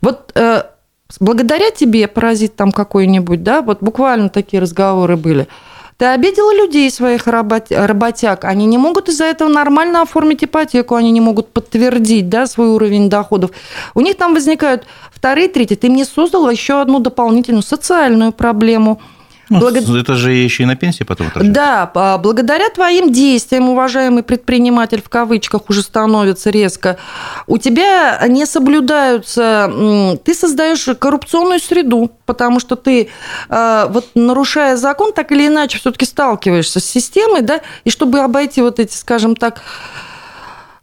[0.00, 0.64] Вот э,
[1.20, 5.48] благодаря тебе, паразит там какой-нибудь, да, вот буквально такие разговоры были.
[5.98, 11.20] Ты обидела людей своих работяг, они не могут из-за этого нормально оформить ипотеку, они не
[11.20, 13.52] могут подтвердить да, свой уровень доходов.
[13.94, 15.76] У них там возникают вторые, третьи.
[15.76, 19.00] Ты мне создала еще одну дополнительную социальную проблему–
[19.48, 19.76] ну, Благ...
[19.76, 21.90] Это же еще и на пенсии потом отражается.
[21.94, 26.96] Да, благодаря твоим действиям, уважаемый предприниматель в кавычках уже становится резко,
[27.46, 33.08] у тебя не соблюдаются, ты создаешь коррупционную среду, потому что ты,
[33.48, 38.62] а, вот нарушая закон, так или иначе все-таки сталкиваешься с системой, да, и чтобы обойти
[38.62, 39.60] вот эти, скажем так,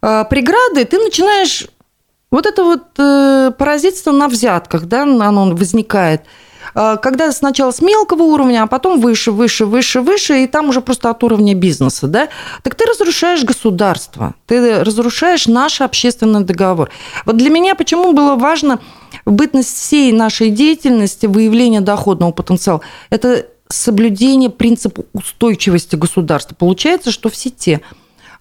[0.02, 1.66] а, преграды, ты начинаешь
[2.30, 8.22] вот это вот э, паразитство на взятках, да, оно возникает– а, когда сначала с мелкого
[8.22, 12.28] уровня, а потом выше, выше, выше, выше, и там уже просто от уровня бизнеса, да,
[12.62, 16.90] так ты разрушаешь государство, ты разрушаешь наш общественный договор.
[17.24, 18.80] Вот для меня почему было важно
[19.24, 22.80] бытность всей нашей деятельности, выявление доходного потенциала,
[23.10, 26.56] это соблюдение принципа устойчивости государства.
[26.56, 27.80] Получается, что все те,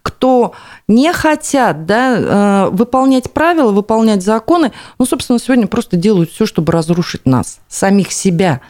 [0.01, 0.53] кто
[0.87, 6.71] не хотят да, э, выполнять правила, выполнять законы, ну, собственно, сегодня просто делают все, чтобы
[6.71, 8.61] разрушить нас, самих себя.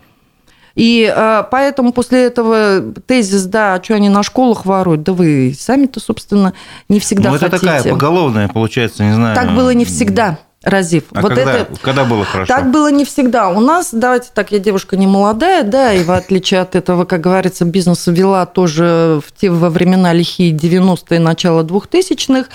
[0.75, 5.55] И э, поэтому после этого тезис, да, а что они на школах воруют, да вы
[5.57, 6.53] сами-то, собственно,
[6.87, 7.65] не всегда ну, это хотите.
[7.65, 9.35] такая поголовная, получается, не знаю.
[9.35, 10.39] Так было не всегда.
[10.63, 11.05] Разив.
[11.13, 12.53] А вот когда, это, когда было хорошо?
[12.53, 13.49] Так было не всегда.
[13.49, 17.21] У нас, давайте так, я девушка не молодая, да, и в отличие от этого, как
[17.21, 22.49] говорится, бизнес вела тоже в те во времена лихие 90-е, начало 2000-х.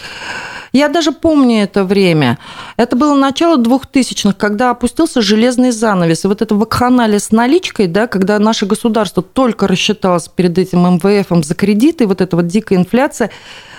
[0.75, 2.39] Я даже помню это время.
[2.77, 6.25] Это было начало 2000-х, когда опустился железный занавес.
[6.25, 11.43] И вот это вакханалия с наличкой, да, когда наше государство только рассчиталось перед этим МВФом
[11.43, 13.31] за кредиты, вот эта вот дикая инфляция,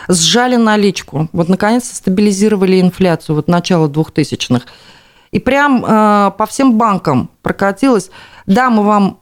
[0.08, 4.66] сжали наличку, вот наконец-то стабилизировали инфляцию, вот начало 2000-х.
[5.32, 8.10] И прям э, по всем банкам прокатилось,
[8.46, 9.20] да, мы вам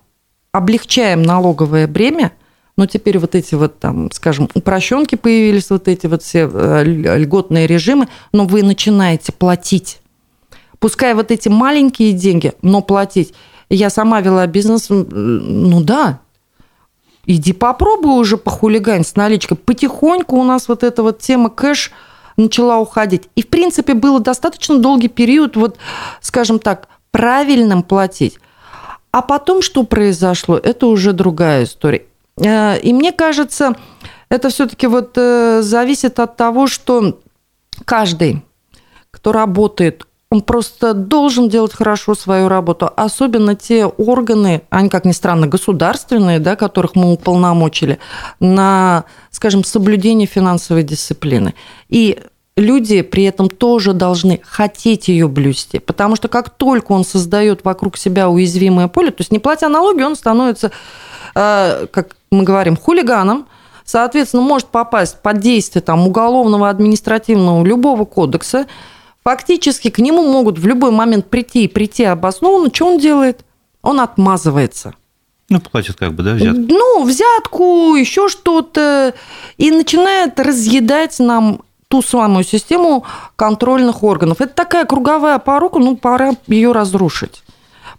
[0.51, 2.31] облегчаем налоговое бремя,
[2.77, 7.67] но теперь вот эти вот там, скажем, упрощенки появились, вот эти вот все э, льготные
[7.67, 9.99] режимы, но вы начинаете платить.
[10.79, 13.33] Пускай вот эти маленькие деньги, но платить.
[13.69, 16.19] Я сама вела бизнес, ну да,
[17.25, 19.57] Иди попробуй уже похулигань с наличкой.
[19.57, 21.91] Потихоньку у нас вот эта вот тема кэш
[22.35, 23.29] начала уходить.
[23.35, 25.77] И, в принципе, было достаточно долгий период, вот,
[26.19, 28.39] скажем так, правильным платить.
[29.11, 32.05] А потом что произошло, это уже другая история.
[32.37, 33.75] Э, и мне кажется,
[34.29, 37.19] это все-таки вот э, зависит от того, что
[37.85, 38.43] каждый,
[39.11, 42.89] кто работает он просто должен делать хорошо свою работу.
[42.95, 47.99] Особенно те органы, они, как ни странно, государственные, да, которых мы уполномочили,
[48.39, 51.53] на, скажем, соблюдение финансовой дисциплины.
[51.87, 52.19] И
[52.57, 57.95] люди при этом тоже должны хотеть ее блюсти, потому что как только он создает вокруг
[57.95, 60.71] себя уязвимое поле, то есть не платя налоги, он становится,
[61.35, 63.45] э, как мы говорим, хулиганом,
[63.85, 68.65] соответственно, может попасть под действие там, уголовного, административного, любого кодекса,
[69.23, 72.69] Фактически к нему могут в любой момент прийти и прийти обоснованно.
[72.73, 73.45] Что он делает?
[73.81, 74.93] Он отмазывается.
[75.49, 76.61] Ну, платит как бы, да, взятку?
[76.67, 79.13] Ну, взятку, еще что-то.
[79.57, 83.05] И начинает разъедать нам ту самую систему
[83.35, 84.41] контрольных органов.
[84.41, 87.42] Это такая круговая порука, ну, пора ее разрушить.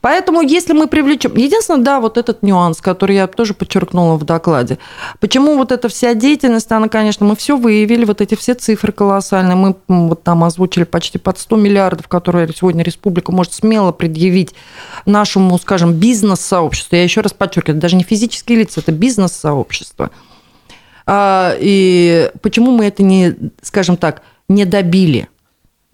[0.05, 1.35] Поэтому, если мы привлечем...
[1.35, 4.77] Единственное, да, вот этот нюанс, который я тоже подчеркнула в докладе.
[5.19, 9.57] Почему вот эта вся деятельность, она, конечно, мы все выявили, вот эти все цифры колоссальные.
[9.57, 14.55] Мы вот там озвучили почти под 100 миллиардов, которые сегодня республика может смело предъявить
[15.07, 16.97] нашему, скажем, бизнес-сообществу.
[16.97, 20.11] Я еще раз подчеркиваю, даже не физические лица, это бизнес-сообщество.
[21.07, 25.31] А, и почему мы это не, скажем так, не добили?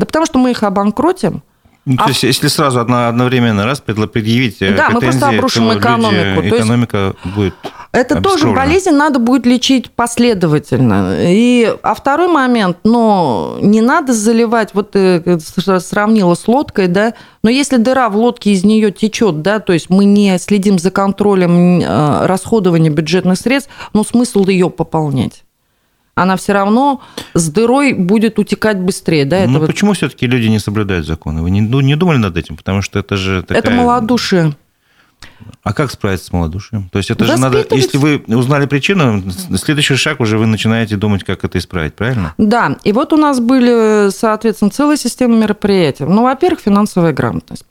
[0.01, 1.45] Да потому что мы их обанкротим,
[1.91, 2.09] ну, то а...
[2.09, 6.41] есть, если сразу одно, одновременно раз предъявить э, Да, мы просто обрушим экономику.
[6.41, 7.35] Люди, экономика есть...
[7.35, 7.55] будет
[7.93, 11.17] это тоже болезнь надо будет лечить последовательно.
[11.19, 15.39] И, а второй момент, но не надо заливать, вот ты э,
[15.81, 19.91] сравнила с лодкой, да, но если дыра в лодке из нее течет, да, то есть
[19.91, 25.43] мы не следим за контролем э, расходования бюджетных средств, но смысл ее пополнять
[26.15, 27.03] она все равно
[27.35, 29.25] с дырой будет утекать быстрее.
[29.25, 31.43] Да, ну, почему все-таки люди не соблюдают законы?
[31.43, 32.57] Вы не, ну, не думали над этим?
[32.57, 33.59] Потому что это же такая...
[33.59, 34.55] Это малодушие.
[35.63, 36.89] А как справиться с малодушием?
[36.91, 39.23] То есть это же надо, если вы узнали причину,
[39.57, 42.35] следующий шаг уже вы начинаете думать, как это исправить, правильно?
[42.39, 46.05] Да, и вот у нас были, соответственно, целая система мероприятий.
[46.05, 47.65] Ну, во-первых, финансовая грамотность.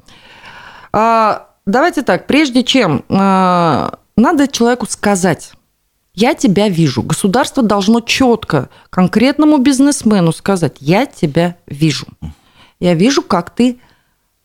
[0.94, 5.54] А, давайте так, прежде чем а, надо человеку сказать,
[6.20, 7.02] я тебя вижу.
[7.02, 12.08] Государство должно четко конкретному бизнесмену сказать, я тебя вижу.
[12.80, 13.80] Я вижу, как ты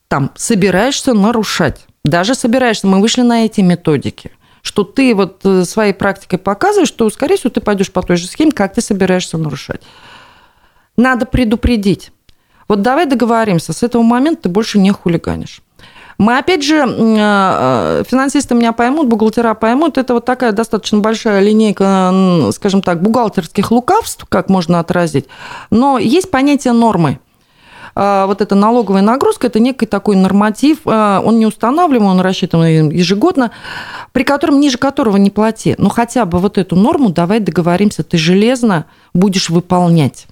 [0.08, 1.86] там собираешься нарушать.
[2.04, 4.30] Даже собираешься, мы вышли на эти методики
[4.66, 8.26] что ты вот э, своей практикой показываешь, что, скорее всего, ты пойдешь по той же
[8.26, 9.82] схеме, как ты собираешься нарушать.
[10.96, 12.12] Надо предупредить.
[12.66, 15.60] Вот давай договоримся, с этого момента ты больше не хулиганишь.
[16.18, 21.40] Мы, опять же, э, э, финансисты меня поймут, бухгалтера поймут, это вот такая достаточно большая
[21.40, 25.26] линейка, скажем так, бухгалтерских лукавств, как можно отразить,
[25.70, 27.18] но есть понятие нормы
[27.96, 33.50] э, вот эта налоговая нагрузка, это некий такой норматив, он не устанавливаем, он рассчитан ежегодно,
[34.12, 35.74] при котором, ниже которого не плати.
[35.78, 40.26] Но хотя бы вот эту норму давай договоримся, ты железно будешь выполнять.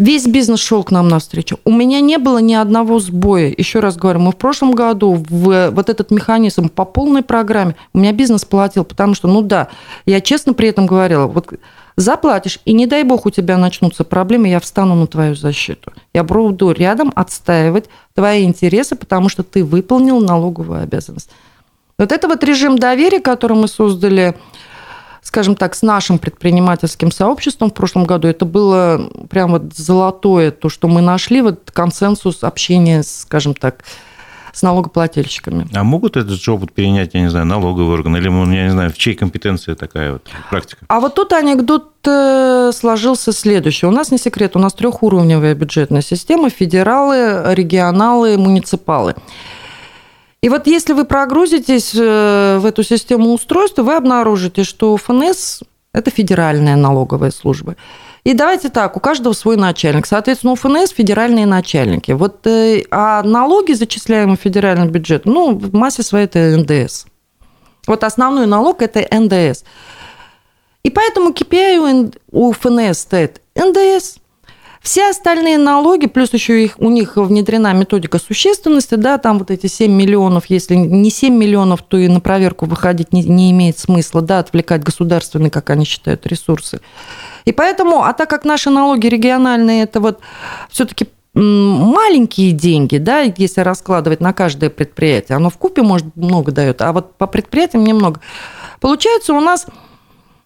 [0.00, 1.60] Весь бизнес шел к нам навстречу.
[1.66, 3.54] У меня не было ни одного сбоя.
[3.54, 7.98] Еще раз говорю, мы в прошлом году в вот этот механизм по полной программе, у
[7.98, 9.68] меня бизнес платил, потому что, ну да,
[10.06, 11.52] я честно при этом говорила, вот
[11.96, 15.92] заплатишь, и не дай бог у тебя начнутся проблемы, я встану на твою защиту.
[16.14, 21.28] Я буду рядом отстаивать твои интересы, потому что ты выполнил налоговую обязанность.
[21.98, 24.34] Вот это вот режим доверия, который мы создали
[25.22, 30.68] скажем так, с нашим предпринимательским сообществом в прошлом году, это было прям вот золотое, то,
[30.68, 33.84] что мы нашли, вот консенсус общения, скажем так,
[34.52, 35.68] с налогоплательщиками.
[35.74, 38.90] А могут этот же опыт перенять, я не знаю, налоговый орган, или, я не знаю,
[38.92, 40.84] в чьей компетенции такая вот практика?
[40.88, 43.86] А вот тут анекдот э, сложился следующий.
[43.86, 49.14] У нас не секрет, у нас трехуровневая бюджетная система, федералы, регионалы, муниципалы.
[50.42, 55.60] И вот если вы прогрузитесь э, в эту систему устройства, вы обнаружите, что ФНС–
[55.92, 57.76] это федеральная налоговая служба.
[58.24, 60.06] И давайте так, у каждого свой начальник.
[60.06, 62.12] Соответственно, у ФНС федеральные начальники.
[62.12, 67.04] Вот, э, а налоги, зачисляемые в федеральный бюджет, ну, в массе своей это НДС.
[67.86, 69.64] Вот основной налог– это НДС.
[70.82, 74.19] И поэтому KPI у ФНС стоит НДС,
[74.80, 79.66] все остальные налоги, плюс еще их, у них внедрена методика существенности, да, там вот эти
[79.66, 84.22] 7 миллионов, если не 7 миллионов, то и на проверку выходить не, не имеет смысла,
[84.22, 86.80] да, отвлекать государственные, как они считают, ресурсы.
[87.44, 90.20] И поэтому, а так как наши налоги региональные, это вот
[90.70, 96.80] все-таки маленькие деньги, да, если раскладывать на каждое предприятие, оно в купе может много дает,
[96.82, 98.20] а вот по предприятиям немного.
[98.80, 99.66] Получается, у нас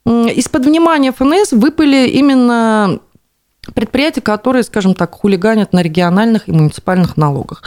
[0.05, 3.01] из-под внимания ФНС выпали именно
[3.72, 7.62] предприятия, которые, скажем так, хулиганят на региональных и муниципальных налогах.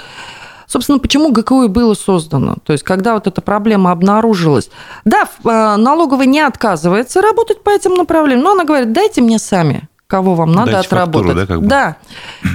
[0.68, 2.58] Собственно, почему ГКУ и было создано?
[2.66, 4.70] То есть, когда вот эта проблема обнаружилась,
[5.06, 9.88] да, э, налоговая не отказывается работать по этим направлениям, но она говорит, дайте мне сами,
[10.08, 11.28] кого вам надо Дайте отработать.
[11.28, 11.68] Фактуру, да, как бы?
[11.68, 11.98] да.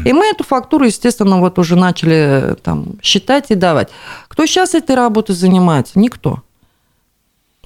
[0.04, 3.88] И мы эту фактуру, естественно, вот уже начали э, там считать и давать.
[4.28, 5.98] Кто сейчас этой работой занимается?
[5.98, 6.42] Никто.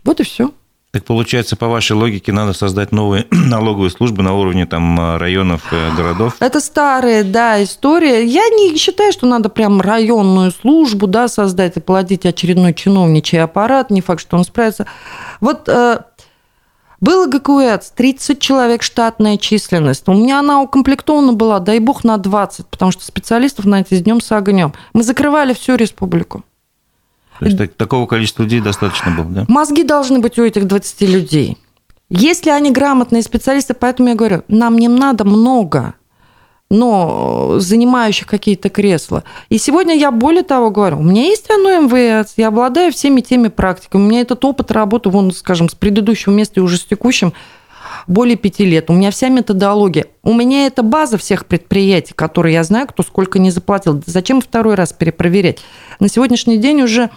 [0.05, 0.53] Вот и все.
[0.97, 5.95] Так получается, по вашей логике, надо создать новые налоговые службы на уровне там, районов, э,
[5.95, 6.37] городов?
[6.41, 8.25] Это старая, да, история.
[8.25, 13.91] Я не считаю, что надо прям районную службу да, создать и платить очередной чиновничий аппарат.
[13.91, 14.87] Не факт, что он справится.
[15.43, 15.99] Вот э,
[17.03, 20.09] было ГКУЭЦ, 30 человек штатная численность.
[20.09, 24.01] У меня она укомплектована была, дай бог, на 20, потому что специалистов на эти с
[24.01, 24.73] днем с огнем.
[24.95, 26.43] Мы закрывали всю республику.
[27.39, 29.45] То есть так, такого количества людей достаточно было, да?
[29.49, 31.59] Мозги должны быть у этих 20 людей.
[32.09, 35.95] Если они грамотные специалисты, поэтому я говорю, нам не надо много.
[36.71, 39.23] но занимающих какие-то кресла.
[39.49, 43.49] И сегодня я более того говорю, у меня есть оно МВС, я обладаю всеми теми
[43.49, 47.33] практиками, у меня этот опыт работы, вон, скажем, с предыдущего места и уже с текущим,
[48.07, 48.91] более пяти лет.
[48.91, 50.07] У меня вся методология.
[50.23, 54.03] У меня это база всех предприятий, которые я знаю, кто сколько не заплатил.
[54.07, 55.59] Зачем второй раз перепроверять?
[56.01, 57.11] На сегодняшний день уже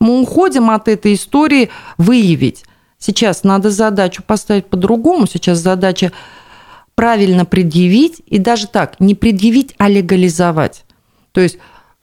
[0.00, 2.64] мы уходим от этой истории выявить.
[2.98, 5.26] Сейчас надо задачу поставить по-другому.
[5.26, 6.12] Сейчас задача
[6.94, 10.84] правильно предъявить и даже так, не предъявить, а легализовать.
[11.32, 11.58] То есть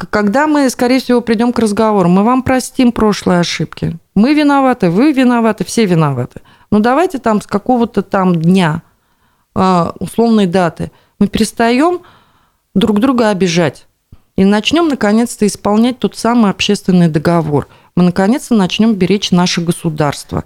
[0.10, 3.98] когда мы, скорее всего, придем к разговору, мы вам простим прошлые ошибки.
[4.16, 6.42] Мы виноваты, вы виноваты, все виноваты.
[6.72, 8.84] Ну давайте там с какого-то там дня,
[9.56, 12.02] а, условной даты, мы перестаем
[12.74, 13.88] друг друга обижать.
[14.36, 17.68] И начнем наконец-то исполнять тот самый общественный договор.
[17.96, 20.46] Мы наконец-то начнем беречь наше государство,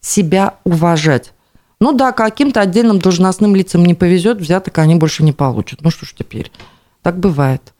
[0.00, 1.32] себя уважать.
[1.80, 5.80] Ну да, каким-то отдельным должностным лицам не повезет, взяток они больше не получат.
[5.80, 6.52] Ну что ж теперь,
[7.02, 7.72] так бывает.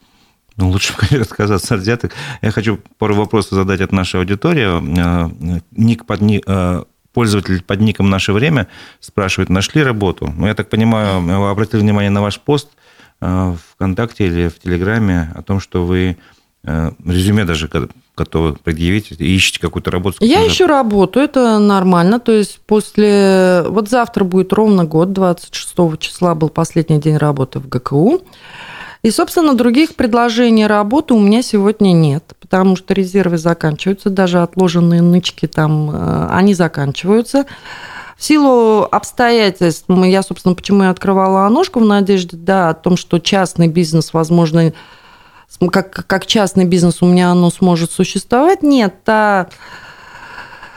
[0.56, 2.12] Ну, лучше, конечно, отказаться от взяток.
[2.40, 4.64] Я хочу пару вопросов задать от нашей аудитории.
[4.98, 5.30] А,
[5.72, 8.66] ник под, а, пользователь под ником «Наше время»
[9.00, 10.34] спрашивает, нашли работу?
[10.36, 12.68] Ну, я так понимаю, обратили внимание на ваш пост
[13.20, 16.16] э, ВКонтакте или в Телеграме о том, что вы
[16.64, 17.70] э, резюме даже
[18.16, 20.18] готовы предъявить, ищете какую-то работу?
[20.20, 22.20] Я ищу работу, это нормально.
[22.20, 23.64] То есть после...
[23.68, 28.22] Вот завтра будет ровно год, 26 числа был последний день работы в ГКУ.
[29.04, 35.02] И, собственно, других предложений работы у меня сегодня нет, потому что резервы заканчиваются, даже отложенные
[35.02, 37.44] нычки там, э, они заканчиваются.
[38.16, 43.18] В силу обстоятельств, я, собственно, почему я открывала ножку в надежде, да, о том, что
[43.18, 44.72] частный бизнес, возможно,
[45.70, 49.48] как, как частный бизнес у меня оно сможет существовать, нет, а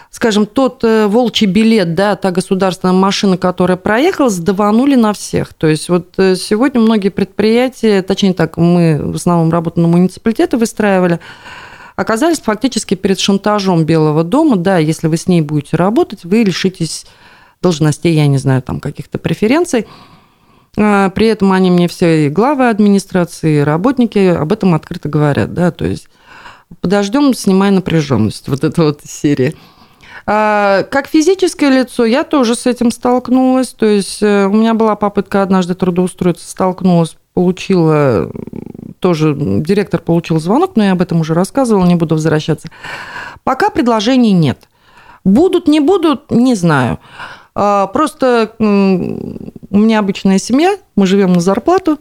[0.10, 5.54] скажем, тот э, волчий билет, да, та государственная машина, которая проехала, сдаванули на всех.
[5.54, 10.58] То есть вот э, сегодня многие предприятия, точнее так, мы в основном работу на муниципалитеты
[10.58, 11.20] выстраивали,
[11.96, 14.56] оказались фактически перед шантажом Белого дома.
[14.56, 17.06] Да, если вы с ней будете работать, вы лишитесь
[17.62, 19.88] должностей, я не знаю, там каких-то преференций.
[20.78, 25.54] А, при этом они мне все и главы администрации, и работники об этом открыто говорят,
[25.54, 26.08] да, то есть
[26.82, 29.54] подождем, снимай напряженность, вот эта вот серия.
[30.30, 33.70] А, как физическое лицо я тоже с этим столкнулась.
[33.70, 38.30] То есть э, у меня была попытка однажды трудоустроиться, столкнулась, получила
[39.00, 42.68] тоже, директор получил звонок, но я об этом уже рассказывала, не буду возвращаться.
[43.46, 44.68] Пока предложений нет.
[45.24, 47.00] Будут, не будут, не знаю.
[47.56, 52.00] А, просто у меня обычная семья, мы живем на зарплату,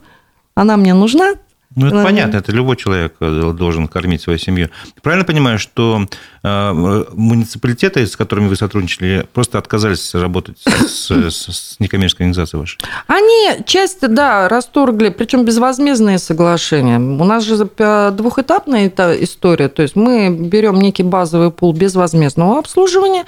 [0.53, 1.35] она мне нужна,
[1.81, 4.69] ну, это понятно, это любой человек э, должен кормить свою семью.
[5.01, 6.07] Правильно понимаю, что
[6.43, 12.79] э, муниципалитеты, с которыми вы сотрудничали, просто отказались работать с, с, с некоммерческой организацией вашей?
[13.07, 16.97] Они часть, да, расторгли, причем безвозмездные соглашения.
[16.97, 23.25] У нас же двухэтапная эта история, то есть мы берем некий базовый пул безвозмездного обслуживания,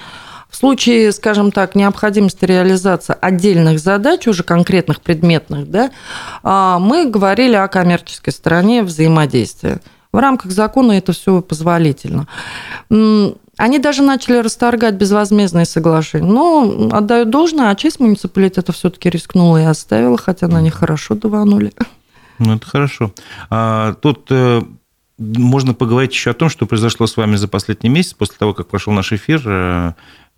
[0.50, 5.90] в случае, скажем так, необходимости реализации отдельных задач, уже конкретных предметных, да,
[6.42, 9.80] а, мы говорили о коммерческой стороне взаимодействия.
[10.12, 12.26] В рамках закона это все позволительно.
[12.88, 16.26] Они даже начали расторгать безвозмездные соглашения.
[16.26, 21.72] Но отдают должное, а часть муниципалитета все-таки рискнула и оставила, хотя на них хорошо даванули.
[22.38, 23.12] Ну, это хорошо.
[23.50, 24.62] А, тут э,
[25.20, 28.68] можно поговорить еще о том, что произошло с вами за последний месяц, после того, как
[28.68, 29.42] прошел наш эфир.
[29.44, 29.92] Э,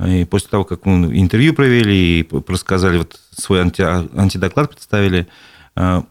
[0.04, 5.28] и после того, как мы интервью провели и рассказали, вот свой анти, антидоклад представили,
[5.76, 6.02] э,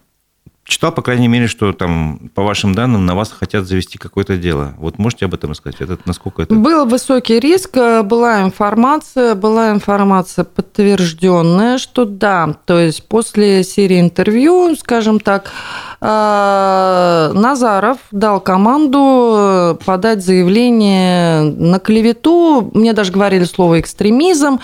[0.64, 4.74] читал, по крайней мере, что там, по вашим данным, на вас хотят завести какое-то дело.
[4.78, 5.80] Вот можете об этом рассказать?
[5.80, 6.54] Это, насколько это...
[6.54, 14.00] Был высокий риск, э, была информация, была информация подтвержденная, что да, то есть после серии
[14.00, 15.50] интервью, скажем так,
[16.00, 24.60] э, Назаров дал команду э, подать заявление на клевету, мне даже говорили слово экстремизм,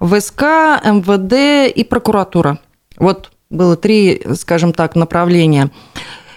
[0.00, 0.42] ВСК,
[0.84, 2.58] МВД и прокуратура.
[2.96, 5.70] Вот было три, скажем так, направления.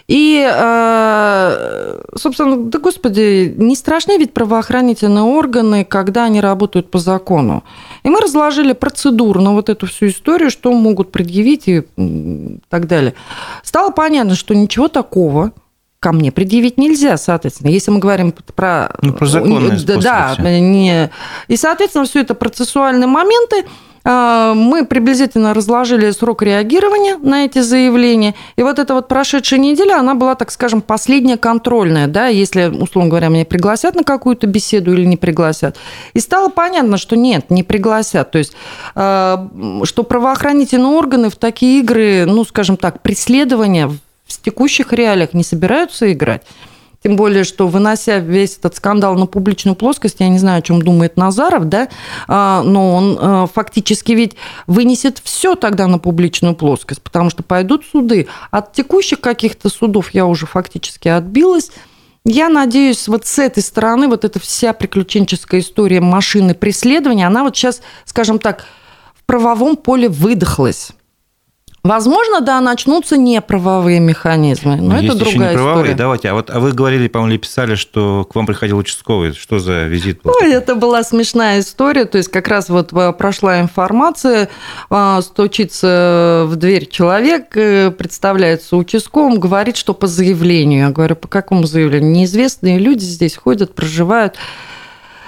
[0.08, 7.64] И, э, собственно, да господи, не страшны ведь правоохранительные органы, когда они работают по закону.
[8.04, 11.84] И мы разложили процедурно вот эту всю историю, что могут предъявить и
[12.70, 13.16] так далее.
[13.64, 15.54] Стало понятно, что ничего такого
[16.00, 17.70] ко мне предъявить нельзя, соответственно.
[17.70, 18.96] Если мы говорим про...
[19.02, 19.72] Ну, про законные
[20.04, 21.10] Да, не...
[21.48, 23.66] и, соответственно, все это процессуальные моменты,
[24.06, 28.36] мы приблизительно разложили срок реагирования на эти заявления.
[28.56, 33.10] И вот эта вот прошедшая неделя, она была, так скажем, последняя контрольная, да, если, условно
[33.10, 35.78] говоря, меня пригласят на какую-то беседу или не пригласят.
[36.14, 38.30] И стало понятно, что нет, не пригласят.
[38.30, 38.54] То есть,
[38.94, 39.50] а,
[39.84, 46.12] что правоохранительные органы в такие игры, ну, скажем так, преследования в текущих реалиях не собираются
[46.12, 46.44] играть.
[47.06, 50.82] Тем более, что вынося весь этот скандал на публичную плоскость, я не знаю, о чем
[50.82, 51.88] думает Назаров, да,
[52.28, 54.36] а, но он а, фактически ведь
[54.66, 58.28] вынесет все тогда на публичную плоскость, потому что пойдут суды.
[58.50, 61.70] От текущих каких-то судов я уже фактически отбилась.
[62.26, 67.56] Я надеюсь, вот с этой стороны, вот эта вся приключенческая история машины преследования, она вот
[67.56, 68.66] сейчас, скажем так,
[69.14, 70.90] в правовом поле выдохлась.
[71.86, 75.76] Возможно, да, начнутся неправовые механизмы, но, но это другая не правовые.
[75.76, 75.94] история.
[75.94, 79.34] Давайте, а вот а вы говорили, по-моему, писали, что к вам приходил участковый.
[79.34, 80.34] Что за визит был?
[80.42, 82.06] Ой, это была смешная история.
[82.06, 84.50] То есть как раз вот э, прошла информация,
[84.90, 90.88] а, стучится в дверь человек, э, представляется участковым, говорит, что по заявлению.
[90.88, 92.10] Я говорю, по какому заявлению?
[92.10, 94.38] Неизвестные люди здесь ходят, проживают.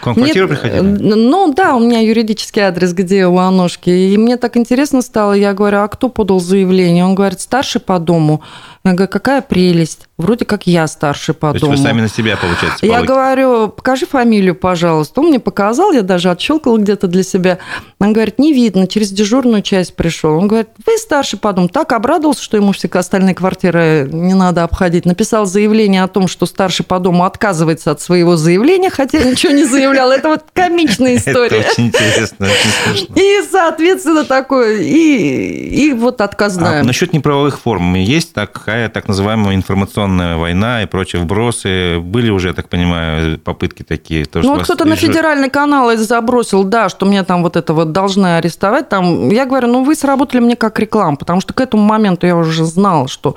[0.02, 0.82] К вам квартиру Нет, приходили?
[0.82, 3.90] Ну да, у меня юридический адрес, где у Аношки.
[3.90, 7.04] И мне так интересно стало, я говорю, а кто подал заявление?
[7.04, 8.42] Он говорит, старший по дому.
[8.84, 10.08] Я говорю, какая прелесть.
[10.18, 11.74] Вроде как я старший по То дому.
[11.74, 15.22] есть вы сами на себя, получается, Я говорю, покажи фамилию, пожалуйста.
[15.22, 17.60] Он мне показал, я даже отщелкала где-то для себя.
[18.00, 20.38] Он говорит, не видно, через дежурную часть пришел.
[20.38, 21.70] Он говорит, вы старший по дому.
[21.70, 25.06] Так обрадовался, что ему все остальные квартиры не надо обходить.
[25.06, 29.66] Написал заявление о том, что старший по дому отказывается от своего заявления, хотя ничего не
[29.66, 29.87] заявлял.
[29.94, 31.60] Это вот комичная история.
[31.60, 33.16] Это очень интересно, очень смешно.
[33.16, 36.82] И, соответственно, такое, и, и вот отказная.
[36.82, 42.00] А насчет неправовых форм есть такая так называемая информационная война и прочие вбросы.
[42.00, 44.26] Были уже, я так понимаю, попытки такие?
[44.26, 48.38] То, ну, кто-то на федеральный канал забросил, да, что меня там вот это вот должны
[48.38, 48.90] арестовать.
[48.90, 52.36] Там, я говорю, ну, вы сработали мне как реклама, потому что к этому моменту я
[52.36, 53.36] уже знал, что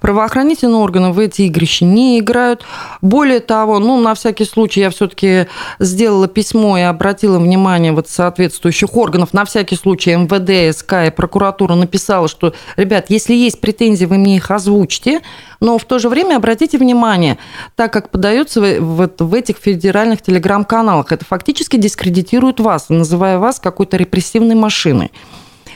[0.00, 2.64] правоохранительные органы в эти игрища не играют.
[3.00, 5.46] Более того, ну, на всякий случай я все-таки
[5.90, 11.74] сделала письмо и обратила внимание вот соответствующих органов, на всякий случай МВД, СК и прокуратура
[11.74, 15.20] написала, что, ребят, если есть претензии, вы мне их озвучьте,
[15.60, 17.36] но в то же время обратите внимание,
[17.76, 23.96] так как подается вот в этих федеральных телеграм-каналах, это фактически дискредитирует вас, называя вас какой-то
[23.96, 25.10] репрессивной машиной.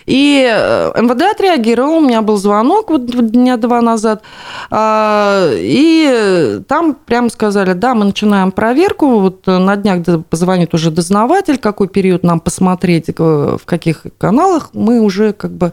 [0.06, 4.22] И э, МВД отреагировал, у меня был звонок вот дня два назад,
[4.70, 11.58] а, и там прямо сказали, да, мы начинаем проверку, вот на днях позвонит уже дознаватель,
[11.58, 15.72] какой период нам посмотреть, э, в каких каналах, мы уже как бы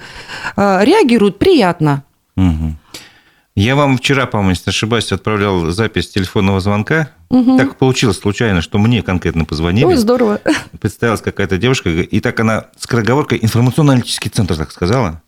[0.55, 2.03] а, реагируют приятно.
[2.37, 2.75] Угу.
[3.55, 7.09] Я вам вчера, по-моему, если ошибаюсь, отправлял запись телефонного звонка.
[7.31, 7.57] Угу.
[7.57, 9.85] Так получилось случайно, что мне конкретно позвонили.
[9.85, 10.39] Ой, здорово.
[10.81, 15.21] Представилась какая-то девушка, и так она с скороговоркой информационно-аналитический центр так сказала.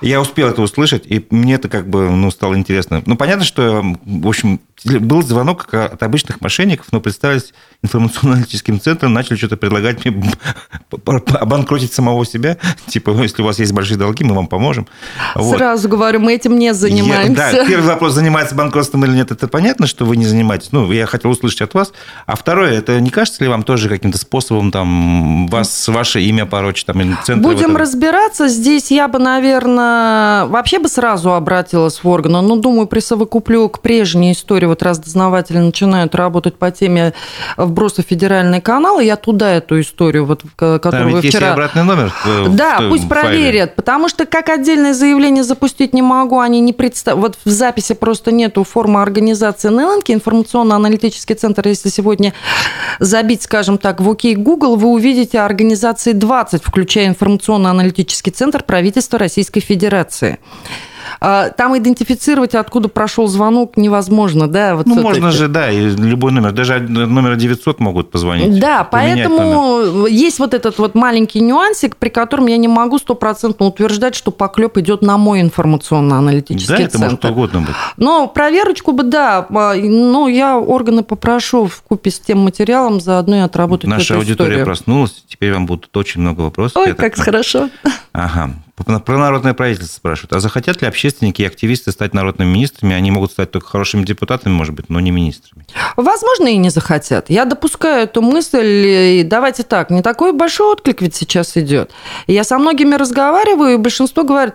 [0.00, 3.02] Я успел это услышать, и мне это как бы ну, стало интересно.
[3.06, 9.36] Ну, понятно, что, в общем, был звонок от обычных мошенников, но представились информационно-аналитическим центром, начали
[9.36, 10.32] что-то предлагать мне
[11.06, 12.56] обанкротить самого себя.
[12.88, 14.88] Типа, ну, если у вас есть большие долги, мы вам поможем.
[15.36, 15.56] Вот.
[15.56, 17.42] Сразу говорю, мы этим не занимаемся.
[17.42, 20.72] Я, да, первый вопрос, занимается банкротством или нет, это понятно, что вы не занимаетесь.
[20.72, 21.92] Ну, я хотел услышать от вас.
[22.26, 26.86] А второе, это не кажется ли вам тоже каким-то способом там вас, ваше имя порочить?
[26.86, 28.48] Там, центр Будем разбираться.
[28.48, 32.40] Здесь я бы, наверное, вообще бы сразу обратилась в органы.
[32.40, 37.12] Но, думаю, присовокуплю к прежней истории вот раз дознаватели начинают работать по теме
[37.56, 41.48] вброса федеральный канал, я туда эту историю, вот, которую Там вы вчера...
[41.48, 42.12] Есть обратный номер?
[42.24, 46.72] В, да, в пусть проверят, потому что как отдельное заявление запустить не могу, они не
[46.72, 47.16] представ...
[47.16, 52.32] Вот в записи просто нету формы организации НЛНК, информационно-аналитический центр, если сегодня
[52.98, 59.60] забить, скажем так, в ОК Google, вы увидите организации 20, включая информационно-аналитический центр правительства Российской
[59.60, 60.38] Федерации.
[61.24, 64.74] А, там идентифицировать, откуда прошел звонок, невозможно, да?
[64.74, 68.58] Вот ну, можно же, да, и любой номер, даже номер 900 могут позвонить.
[68.58, 74.16] Да, поэтому есть вот этот вот маленький нюансик, при котором я не могу стопроцентно утверждать,
[74.16, 76.98] что поклеп идет на мой информационно-аналитический да, центр.
[76.98, 77.76] Да, это может угодно быть.
[77.98, 83.40] Но проверочку бы, да, но я органы попрошу в купе с тем материалом заодно и
[83.40, 84.64] отработать Наша аудитория историю.
[84.64, 86.82] проснулась, теперь вам будут очень много вопросов.
[86.82, 87.24] Ой, как так...
[87.24, 87.68] хорошо.
[88.12, 88.50] Ага.
[88.74, 90.32] Про народное правительство спрашивают.
[90.32, 92.94] А захотят ли общественники и активисты стать народными министрами?
[92.94, 95.66] Они могут стать только хорошими депутатами, может быть, но не министрами.
[95.96, 97.28] Возможно, и не захотят.
[97.28, 99.24] Я допускаю эту мысль.
[99.24, 101.92] Давайте так, не такой большой отклик ведь сейчас идет.
[102.26, 104.54] Я со многими разговариваю, и большинство говорит,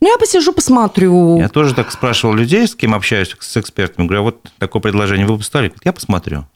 [0.00, 1.38] Ну, я посижу, посмотрю.
[1.38, 4.06] Я тоже так спрашивал людей, с кем общаюсь, с экспертами.
[4.06, 5.72] Говорю, а вот такое предложение вы бы стали?
[5.82, 6.46] Я посмотрю.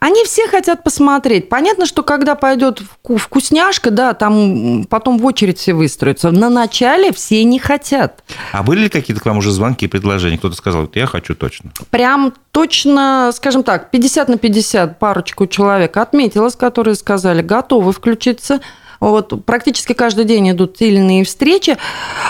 [0.00, 1.48] Они все хотят посмотреть.
[1.48, 6.32] Понятно, что когда пойдет вкусняшка, да, там потом в очередь все выстроятся.
[6.32, 8.24] На начале все не хотят.
[8.52, 10.38] А были ли какие-то к вам уже звонки и предложения?
[10.38, 11.70] Кто-то сказал, я хочу точно.
[11.90, 18.60] Прям точно, скажем так, 50 на 50 парочку человек отметилась, которые сказали, готовы включиться–
[19.00, 21.78] вот практически каждый день идут те или иные встречи,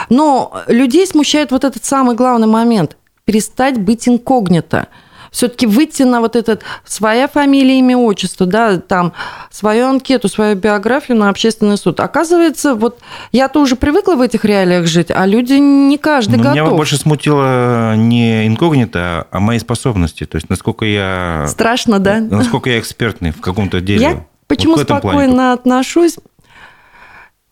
[0.09, 4.89] но людей смущает вот этот самый главный момент– перестать быть инкогнито
[5.31, 9.13] все-таки выйти на вот этот своя фамилия, имя, отчество, да, там
[9.51, 12.01] свою анкету, свою биографию на общественный суд.
[12.01, 12.99] Оказывается, вот
[13.33, 16.55] я-то уже привыкла в этих реалиях жить, а люди не каждый Но готов.
[16.55, 20.27] Меня больше смутило не инкогнито, а мои способности.
[20.27, 21.47] То есть, насколько я...
[21.49, 22.21] Страшно, да?
[22.21, 24.01] Насколько я экспертный в каком-то деле.
[24.01, 25.53] Я почему вот спокойно плане.
[25.53, 26.17] отношусь?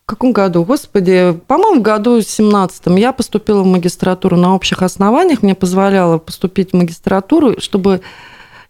[0.09, 0.63] Каком году?
[0.63, 5.43] Господи, по-моему, в году 17 я поступила в магистратуру на общих основаниях.
[5.43, 8.01] Мне позволяло поступить в магистратуру, чтобы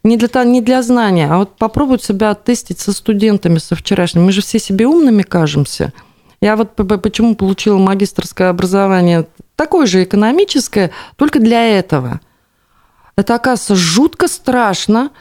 [0.03, 4.25] не для, не для знания, а вот попробовать себя оттестить со студентами, со вчерашними.
[4.25, 5.93] Мы же все себе умными кажемся.
[6.41, 9.25] Я вот почему получила магистрское образование,
[9.55, 12.19] такое же экономическое, только для этого.
[13.15, 15.11] Это, оказывается, жутко страшно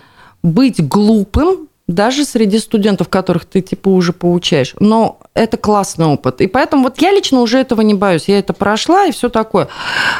[0.42, 4.74] быть глупым, даже среди студентов, которых ты типа уже получаешь.
[4.78, 6.40] Но это классный опыт.
[6.42, 8.28] И поэтому вот я лично уже этого не боюсь.
[8.28, 9.68] Я это прошла и все такое.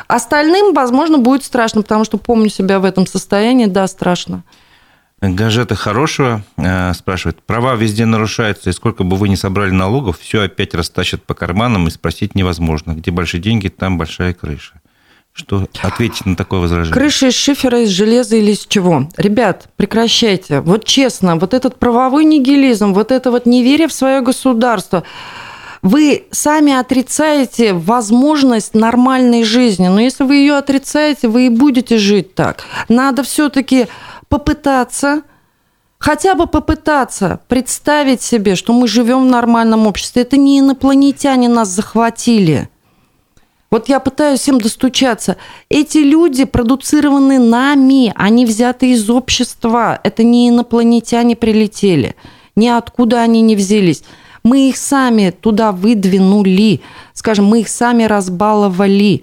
[0.09, 3.67] Остальным, возможно, будет страшно, потому что помню себя в этом состоянии.
[3.67, 4.43] Да, страшно.
[5.21, 10.43] Газета хорошего э, спрашивает, права везде нарушаются, и сколько бы вы ни собрали налогов, все
[10.43, 12.93] опять растащат по карманам, и спросить невозможно.
[12.93, 14.81] Где большие деньги, там большая крыша.
[15.39, 16.93] Что ответить на такое возражение?
[16.93, 19.09] Крыша из шифера, из железа или из чего?
[19.17, 20.61] Ребят, прекращайте.
[20.61, 25.05] Вот честно, вот этот правовой нигилизм, вот это вот неверие в свое государство,
[25.81, 29.87] вы сами отрицаете возможность нормальной жизни.
[29.87, 32.65] Но если вы ее отрицаете, вы и будете жить так.
[32.89, 33.87] Надо все-таки
[34.29, 35.23] попытаться
[36.01, 40.23] хотя бы попытаться представить себе, что мы живем в нормальном обществе.
[40.23, 42.69] Это не инопланетяне нас захватили.
[43.71, 45.37] Вот я пытаюсь им достучаться.
[45.69, 50.01] Эти люди продуцированы нами, они взяты из общества.
[50.03, 52.17] Это не инопланетяне прилетели.
[52.57, 54.03] Ниоткуда они не взялись.
[54.43, 56.81] Мы их сами туда выдвинули.
[57.13, 59.23] Скажем, мы их сами разбаловали.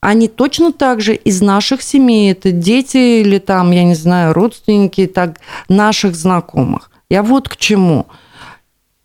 [0.00, 2.30] Они точно так же из наших семей.
[2.30, 6.90] Это дети или там, я не знаю, родственники так, наших знакомых.
[7.08, 8.06] Я вот к чему.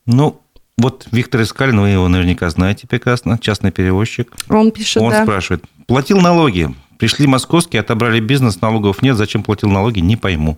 [0.05, 0.39] Ну,
[0.77, 4.33] вот Виктор Искалин, вы его наверняка знаете прекрасно, частный перевозчик.
[4.49, 5.23] Он пишет, Он да.
[5.23, 10.57] спрашивает, платил налоги, пришли московские, отобрали бизнес, налогов нет, зачем платил налоги, не пойму.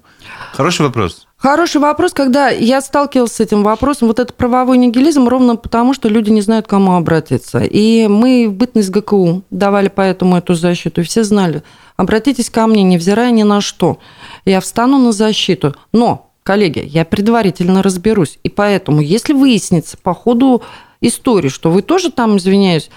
[0.54, 1.28] Хороший вопрос.
[1.38, 6.10] Хороший вопрос, когда я сталкивалась с этим вопросом, вот это правовой нигилизм ровно потому, что
[6.10, 7.60] люди не знают, к кому обратиться.
[7.60, 11.62] И мы в бытность ГКУ давали поэтому эту защиту, и все знали,
[11.96, 14.00] обратитесь ко мне, невзирая ни на что.
[14.46, 15.76] Я встану на защиту.
[15.94, 18.40] Но коллеги, я предварительно разберусь.
[18.44, 20.64] И поэтому, если выяснится по ходу
[21.02, 22.90] истории, что вы тоже там, извиняюсь,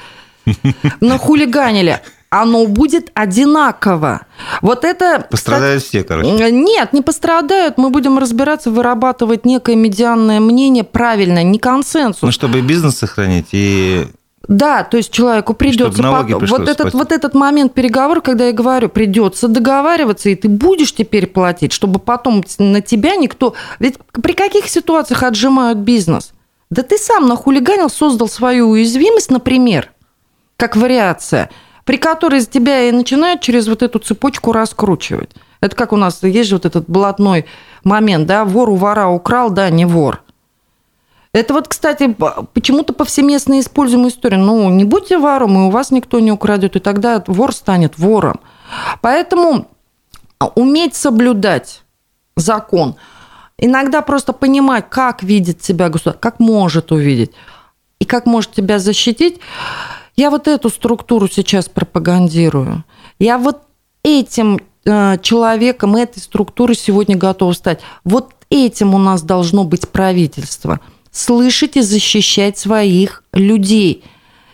[1.00, 4.20] нахулиганили, оно будет одинаково.
[4.62, 5.26] Вот это...
[5.28, 6.52] Пострадают все, короче.
[6.52, 7.76] Нет, не пострадают.
[7.76, 12.22] Мы будем разбираться, вырабатывать некое медианное мнение правильное, не консенсус.
[12.22, 14.06] Ну, чтобы бизнес сохранить и
[14.48, 16.22] да, то есть человеку придется по...
[16.22, 21.26] вот этот вот этот момент переговора, когда я говорю, придется договариваться, и ты будешь теперь
[21.26, 23.54] платить, чтобы потом на тебя никто.
[23.78, 26.32] Ведь при каких ситуациях отжимают бизнес?
[26.70, 29.92] Да ты сам нахулиганил, создал свою уязвимость, например,
[30.56, 31.50] как вариация,
[31.84, 35.30] при которой тебя и начинают через вот эту цепочку раскручивать.
[35.60, 37.44] Это как у нас есть же вот этот блатной
[37.84, 40.22] момент, да, вор у вора украл, да, не вор.
[41.32, 42.16] Это вот, кстати,
[42.54, 44.36] почему-то повсеместно используемая история.
[44.36, 48.40] Ну, не будьте вором, и у вас никто не украдет, и тогда вор станет вором.
[49.00, 49.68] Поэтому
[50.56, 51.82] уметь соблюдать
[52.36, 52.96] закон,
[53.58, 57.30] иногда просто понимать, как видит себя государство, как может увидеть,
[58.00, 59.38] и как может тебя защитить.
[60.16, 62.84] Я вот эту структуру сейчас пропагандирую.
[63.20, 63.62] Я вот
[64.02, 67.80] этим э, человеком, этой структурой сегодня готова стать.
[68.02, 70.80] Вот этим у нас должно быть правительство–
[71.10, 74.04] слышать и защищать своих людей.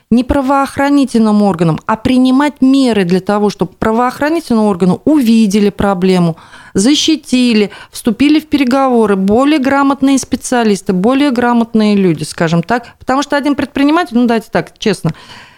[0.09, 6.36] Не правоохранительным органам, а принимать меры для того, чтобы правоохранительные органы увидели проблему,
[6.74, 12.94] защитили, вступили в переговоры, более грамотные специалисты, более грамотные люди, скажем так.
[13.00, 15.12] Потому что один предприниматель, ну давайте так, честно,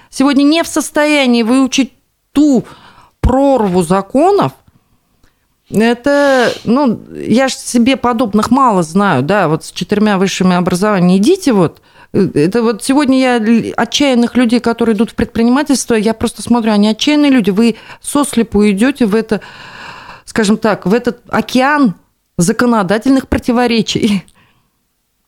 [0.09, 1.93] сегодня не в состоянии выучить
[2.33, 2.65] ту
[3.21, 4.53] прорву законов,
[5.71, 11.19] это, ну, я же себе подобных мало знаю, да, вот с четырьмя высшими образованиями.
[11.19, 11.81] Идите вот
[12.13, 17.31] Это вот сегодня я отчаянных людей, которые идут в предпринимательство, я просто смотрю, они отчаянные
[17.31, 19.43] люди, вы сослепу идете в это,
[20.25, 21.97] скажем так, в этот океан
[22.39, 24.25] законодательных противоречий.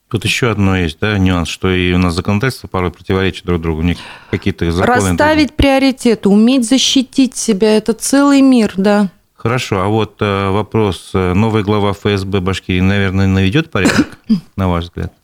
[0.08, 3.80] Тут еще одно есть, да, нюанс, что и у нас законодательство порой противоречит друг другу,
[3.80, 3.98] у них
[4.30, 5.10] какие-то законы.
[5.10, 9.10] Расставить приоритеты, уметь защитить себя, это целый мир, да.
[9.42, 14.06] Хорошо, а вот э, вопрос, э, новая глава ФСБ Башкирии, наверное, наведет порядок,
[14.56, 15.14] на ваш взгляд?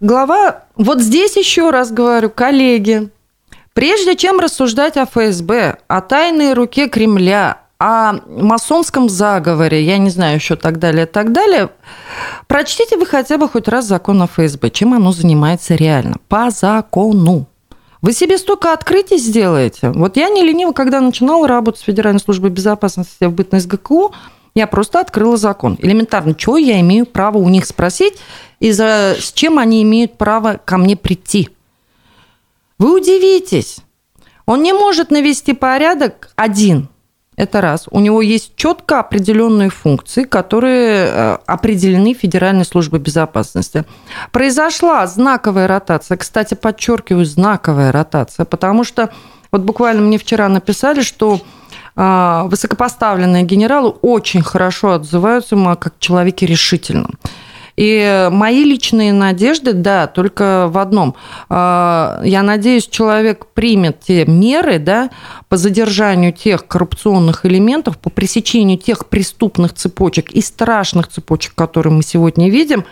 [0.00, 3.08] Глава, вот здесь еще раз говорю, коллеги,
[3.72, 10.34] прежде чем рассуждать о ФСБ, о тайной руке Кремля, о масонском заговоре, я не знаю
[10.34, 11.70] еще так далее, так далее,
[12.46, 17.46] прочтите вы хотя бы хоть раз закон о ФСБ, чем оно занимается реально, по закону.
[18.00, 19.90] Вы себе столько открытий сделаете.
[19.90, 24.12] Вот я не лениво, когда начинала работать с Федеральной службой безопасности в бытность ГКУ,
[24.54, 25.76] я просто открыла закон.
[25.80, 28.14] Элементарно, что я имею право у них спросить
[28.60, 31.50] и за, с чем они имеют право ко мне прийти.
[32.78, 33.78] Вы удивитесь.
[34.46, 36.88] Он не может навести порядок один–
[37.38, 37.86] это раз.
[37.90, 43.84] У него есть четко определенные функции, которые э, определены Федеральной службой безопасности.
[44.32, 46.16] Произошла знаковая ротация.
[46.16, 49.10] Кстати, подчеркиваю, знаковая ротация, потому что
[49.52, 51.40] вот буквально мне вчера написали, что
[51.94, 57.18] а, высокопоставленные генералы очень хорошо отзываются как человеке решительном.
[57.78, 61.14] И мои личные надежды, да, только в одном.
[61.48, 65.10] А, я надеюсь, человек примет те меры, да,
[65.48, 72.02] по задержанию тех коррупционных элементов, по пресечению тех преступных цепочек и страшных цепочек, которые мы
[72.02, 72.84] сегодня видим,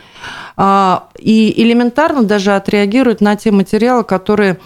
[0.57, 4.61] а, и элементарно даже отреагирует на те материалы, которые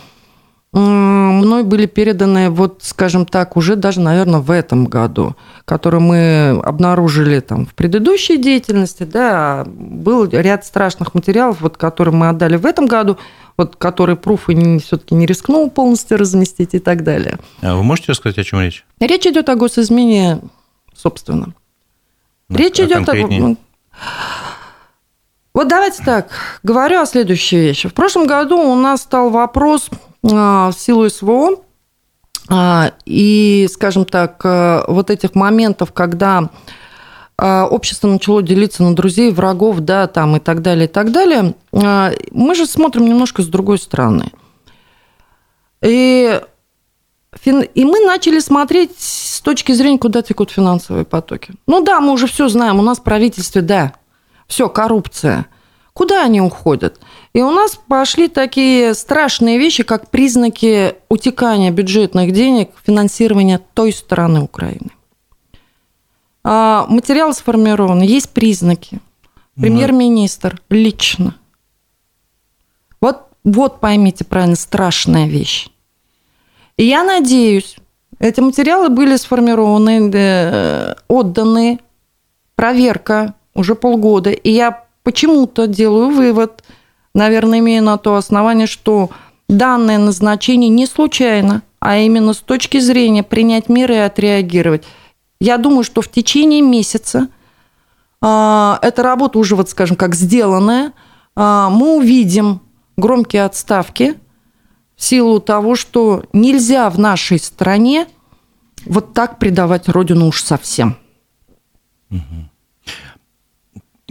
[0.73, 7.41] мной были переданы, вот, скажем так, уже даже, наверное, в этом году, которые мы обнаружили
[7.41, 12.87] там в предыдущей деятельности, да, был ряд страшных материалов, вот, которые мы отдали в этом
[12.87, 13.19] году,
[13.57, 17.39] вот, которые пруфы все-таки не рискнул полностью разместить и так далее.
[17.63, 18.85] А вы можете рассказать, о чем речь?
[19.01, 20.41] Речь идет о госизмене,
[20.95, 21.53] собственно.
[22.49, 23.57] Да, речь а идет о...
[25.53, 26.31] Вот давайте так,
[26.63, 27.89] говорю о следующей вещи.
[27.89, 29.91] В прошлом году у нас стал вопрос
[30.23, 31.63] в силу СВО
[32.49, 36.51] а, и, скажем так, э, вот этих моментов, когда
[37.39, 41.55] а, общество начало делиться на друзей, врагов, да, там и так далее, и так далее,
[41.73, 44.33] мы же смотрим немножко с другой стороны.
[45.81, 46.41] И,
[47.45, 51.55] и мы начали смотреть с точки зрения, куда текут финансовые потоки.
[51.67, 53.95] Ну да, мы уже все знаем, у нас в правительстве, да,
[54.49, 55.47] все, коррупция–
[56.01, 56.99] Куда они уходят?
[57.35, 64.41] И у нас пошли такие страшные вещи, как признаки утекания бюджетных денег, финансирования той стороны
[64.41, 64.93] Украины.
[66.43, 69.01] А, материал сформирован, есть признаки.
[69.57, 71.35] Премьер-министр лично.
[73.03, 75.69] Вот, вот поймите правильно, страшная вещь.
[76.79, 77.77] И я надеюсь,
[78.19, 81.79] эти материалы были сформированы, э, отданы,
[82.55, 84.31] проверка уже полгода.
[84.31, 86.65] И я почему-то делаю вывод,
[87.15, 89.11] наверное, имея на то основание, что
[89.49, 94.85] данное назначение не случайно, а именно с точки зрения принять меры и отреагировать.
[95.41, 97.29] Я думаю, что в течение месяца
[98.23, 100.93] э, эта работа уже, вот скажем, как сделанная,
[101.37, 102.61] э, мы увидим
[102.97, 104.17] громкие отставки
[104.97, 108.07] в силу того, что нельзя в нашей стране
[108.85, 110.97] вот так предавать Родину уж совсем.
[112.11, 112.50] Угу.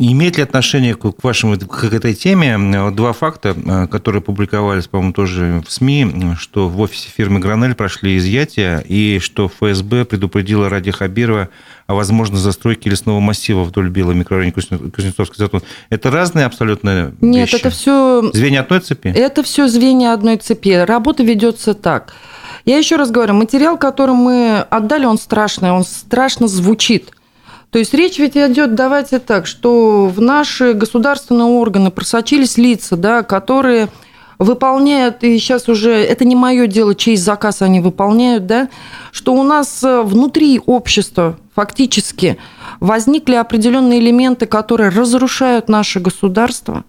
[0.02, 2.58] Имеет ли отношение к вашему к этой теме
[2.92, 8.18] два факта, э, которые публиковались, по-моему, тоже в СМИ, что в офисе фирмы «Гранель» прошли
[8.18, 11.50] изъятия, и что ФСБ предупредила Ради Хабирова
[11.86, 15.64] о возможной застройке лесного массива вдоль Белого микрорайона Кузнецовский затон.
[15.90, 17.52] Это разные абсолютно вещи?
[17.52, 18.32] Нет, это все...
[18.34, 19.10] Звенья одной цепи?
[19.10, 20.86] Это все звенья одной цепи.
[20.86, 22.14] Работа ведется так.
[22.64, 27.12] Я еще раз говорю, материал, который мы отдали, он страшный, он страшно звучит–
[27.72, 33.22] то есть речь ведь идет, давайте так, что в наши государственные органы просочились лица, да,
[33.22, 33.90] которые
[34.40, 38.70] выполняют, и сейчас уже, это не мое дело, чей заказ они выполняют, да,
[39.12, 42.38] что у нас э, внутри общества фактически
[42.80, 46.86] возникли определенные элементы, которые разрушают наше государство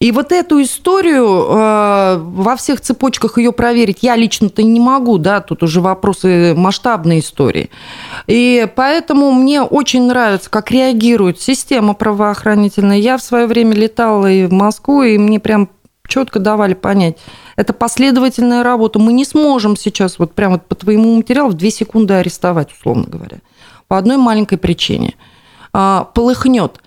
[0.00, 5.40] и вот эту историю э, во всех цепочках ее проверить я лично-то не могу, да,
[5.40, 7.70] тут уже вопросы масштабной истории.
[8.26, 12.98] И поэтому мне очень нравится, как реагирует система правоохранительная.
[12.98, 15.70] Я в свое время летала и в Москву, и мне прям
[16.06, 17.16] четко давали понять,
[17.56, 18.98] это последовательная работа.
[18.98, 23.38] Мы не сможем сейчас вот прямо по твоему материалу в две секунды арестовать, условно говоря,
[23.88, 25.14] по одной маленькой причине.
[25.72, 26.80] А, полыхнет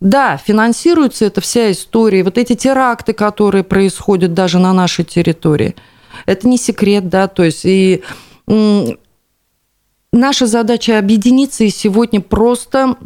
[0.00, 5.74] Да, финансируется эта вся история, вот эти теракты, которые происходят даже на нашей территории.
[6.26, 8.02] Это не секрет, да, то есть и
[10.16, 12.96] наша задача объединиться и сегодня просто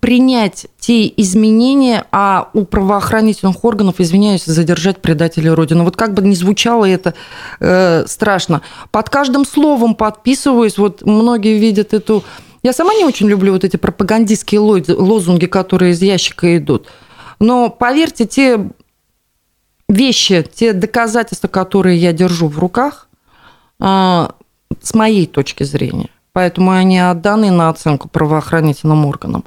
[0.00, 5.84] принять те изменения, а у правоохранительных органов, извиняюсь, задержать предателей Родины.
[5.84, 7.14] Вот как бы ни звучало это
[7.60, 8.62] э, страшно.
[8.90, 10.78] Под каждым словом подписываюсь.
[10.78, 12.24] Вот многие видят эту...
[12.62, 16.88] Я сама не очень люблю вот эти пропагандистские лозунги, которые из ящика идут.
[17.38, 18.70] Но поверьте, те
[19.88, 23.08] вещи, те доказательства, которые я держу в руках,
[23.80, 24.28] э,
[24.82, 29.44] с моей точки зрения, поэтому они отданы на оценку правоохранительным органам,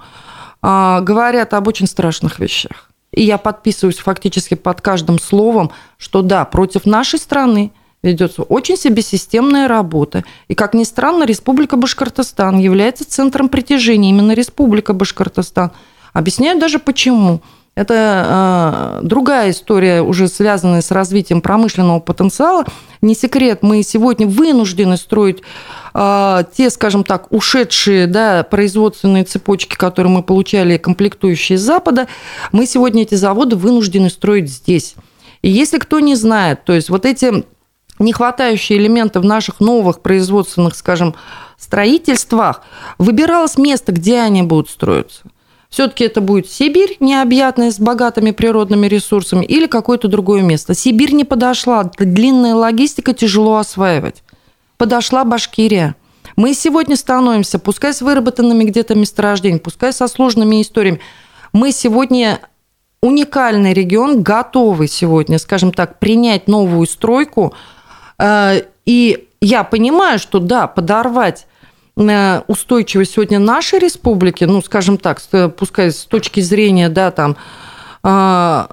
[0.61, 2.89] а, говорят об очень страшных вещах.
[3.11, 7.72] И я подписываюсь фактически под каждым словом, что да, против нашей страны
[8.04, 10.24] ведется очень себе системная работа.
[10.47, 15.72] И, как ни странно, Республика Башкортостан является центром притяжения, именно Республика Башкортостан.
[16.12, 17.41] Объясняю даже почему.
[17.76, 22.66] Это э, другая история, уже связанная с развитием промышленного потенциала.
[23.01, 25.41] Не секрет, мы сегодня вынуждены строить
[25.95, 32.08] э, те, скажем так, ушедшие да, производственные цепочки, которые мы получали, комплектующие с Запада.
[32.51, 34.93] Мы сегодня эти заводы вынуждены строить здесь.
[35.41, 37.43] И если кто не знает, то есть вот эти
[38.04, 41.16] нехватающие элементы в наших новых производственных, скажем,
[41.58, 42.62] строительствах,
[42.97, 45.24] выбиралось место, где они будут строиться.
[45.70, 50.76] Все-таки это будет Сибирь, необъятная, с богатыми природными ресурсами, или какое-то другое место.
[50.76, 54.24] Сибирь не подошла, длинная логистика, тяжело осваивать.
[54.78, 55.95] Подошла Башкирия.
[56.36, 60.99] Мы сегодня становимся, пускай с выработанными где-то месторождениями, пускай со сложными историями,
[61.54, 62.39] мы сегодня
[63.01, 67.54] уникальный регион, готовый сегодня, скажем так, принять новую стройку.
[68.24, 71.46] Э, и я понимаю, что да, подорвать
[71.96, 75.22] Э, устойчивость сегодня нашей республики, ну, скажем так,
[75.56, 77.38] пускай с точки зрения, да, там,
[78.02, 78.68] а,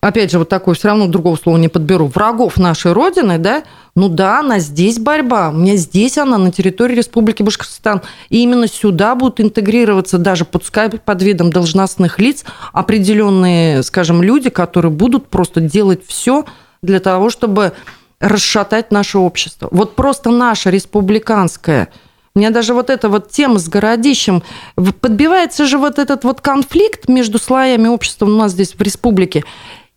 [0.00, 3.62] опять же, вот такое все равно другого слова не подберу, врагов нашей Родины, да,
[3.94, 8.00] ну да, она здесь борьба, у меня здесь она, на территории Республики Башкортостан.
[8.30, 14.92] И именно сюда будут интегрироваться даже пускай под видом должностных лиц определенные, скажем, люди, которые
[14.92, 16.46] будут просто делать все
[16.80, 17.74] для того, чтобы
[18.20, 19.68] расшатать наше общество.
[19.70, 21.88] Вот просто наше республиканское.
[22.34, 24.42] Меня даже вот эта вот тема с городищем,
[24.76, 29.44] подбивается же вот этот вот конфликт между слоями общества у нас здесь в республике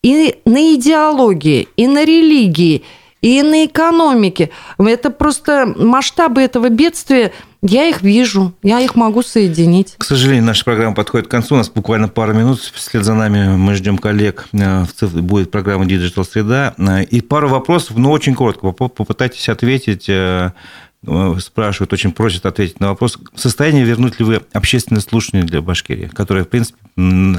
[0.01, 2.84] и на идеологии, и на религии,
[3.22, 4.49] и на экономике.
[4.80, 7.32] Это просто масштабы этого бедствия–
[7.62, 9.95] я их вижу, я их могу соединить.
[9.97, 11.55] К сожалению, наша программа подходит к концу.
[11.55, 12.59] У нас буквально пару минут.
[12.59, 14.47] Вслед за нами мы ждем коллег.
[14.53, 16.74] Э, будет программа Digital Среда.
[16.78, 18.72] Э, и пару вопросов, но очень коротко.
[18.72, 20.51] Попытайтесь ответить э,
[21.39, 26.06] спрашивают, очень просят ответить на вопрос, в состоянии вернуть ли вы общественное слушание для Башкирии,
[26.06, 26.78] которое, в принципе,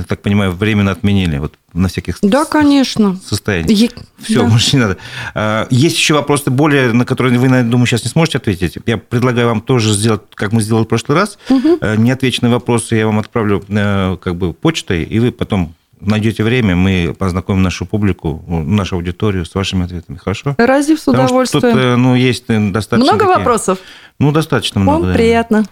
[0.09, 3.21] так понимаю, временно отменили, вот на всяких Да, конечно.
[3.25, 3.71] состояниях.
[3.71, 3.91] Е...
[4.21, 4.49] Все, да.
[4.49, 4.99] больше не надо.
[5.35, 8.79] А, есть еще вопросы более, на которые вы, думаю, сейчас не сможете ответить.
[8.87, 11.79] Я предлагаю вам тоже сделать, как мы сделали в прошлый раз, угу.
[11.97, 15.75] неотвеченные вопросы я вам отправлю э, как бы почтой, и вы потом
[16.05, 20.17] найдете время, мы познакомим нашу публику, нашу аудиторию с вашими ответами.
[20.17, 20.55] Хорошо?
[20.59, 21.63] Разив с удовольствием.
[21.63, 22.99] Потому что тут, ну, есть достаточно...
[22.99, 23.39] Много такие...
[23.39, 23.79] вопросов?
[24.19, 25.15] Ну, достаточно много, да.
[25.15, 25.65] приятно.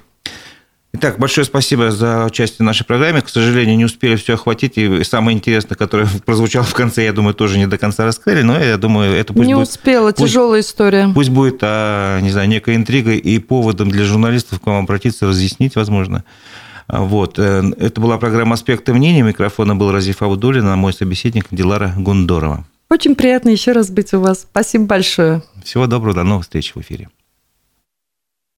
[0.93, 3.21] Итак, большое спасибо за участие в нашей программе.
[3.21, 4.77] К сожалению, не успели все охватить.
[4.77, 8.43] И самое интересное, которое прозвучало в конце, я думаю, тоже не до конца раскрыли.
[8.43, 9.69] Но я думаю, это пусть не будет...
[9.69, 11.09] успела, пусть, тяжелая история.
[11.15, 15.77] Пусть будет, а, не знаю, некой интригой и поводом для журналистов к вам обратиться, разъяснить,
[15.77, 16.25] возможно,
[16.93, 17.39] вот.
[17.39, 19.23] Э, это была программа «Аспекты мнений».
[19.23, 22.65] Микрофона был Разиф Абдулин, а мой собеседник Дилара Гундорова.
[22.91, 24.41] Очень приятно еще раз быть у вас.
[24.41, 25.43] Спасибо большое.
[25.65, 27.09] Всего доброго, до новых встреч в эфире.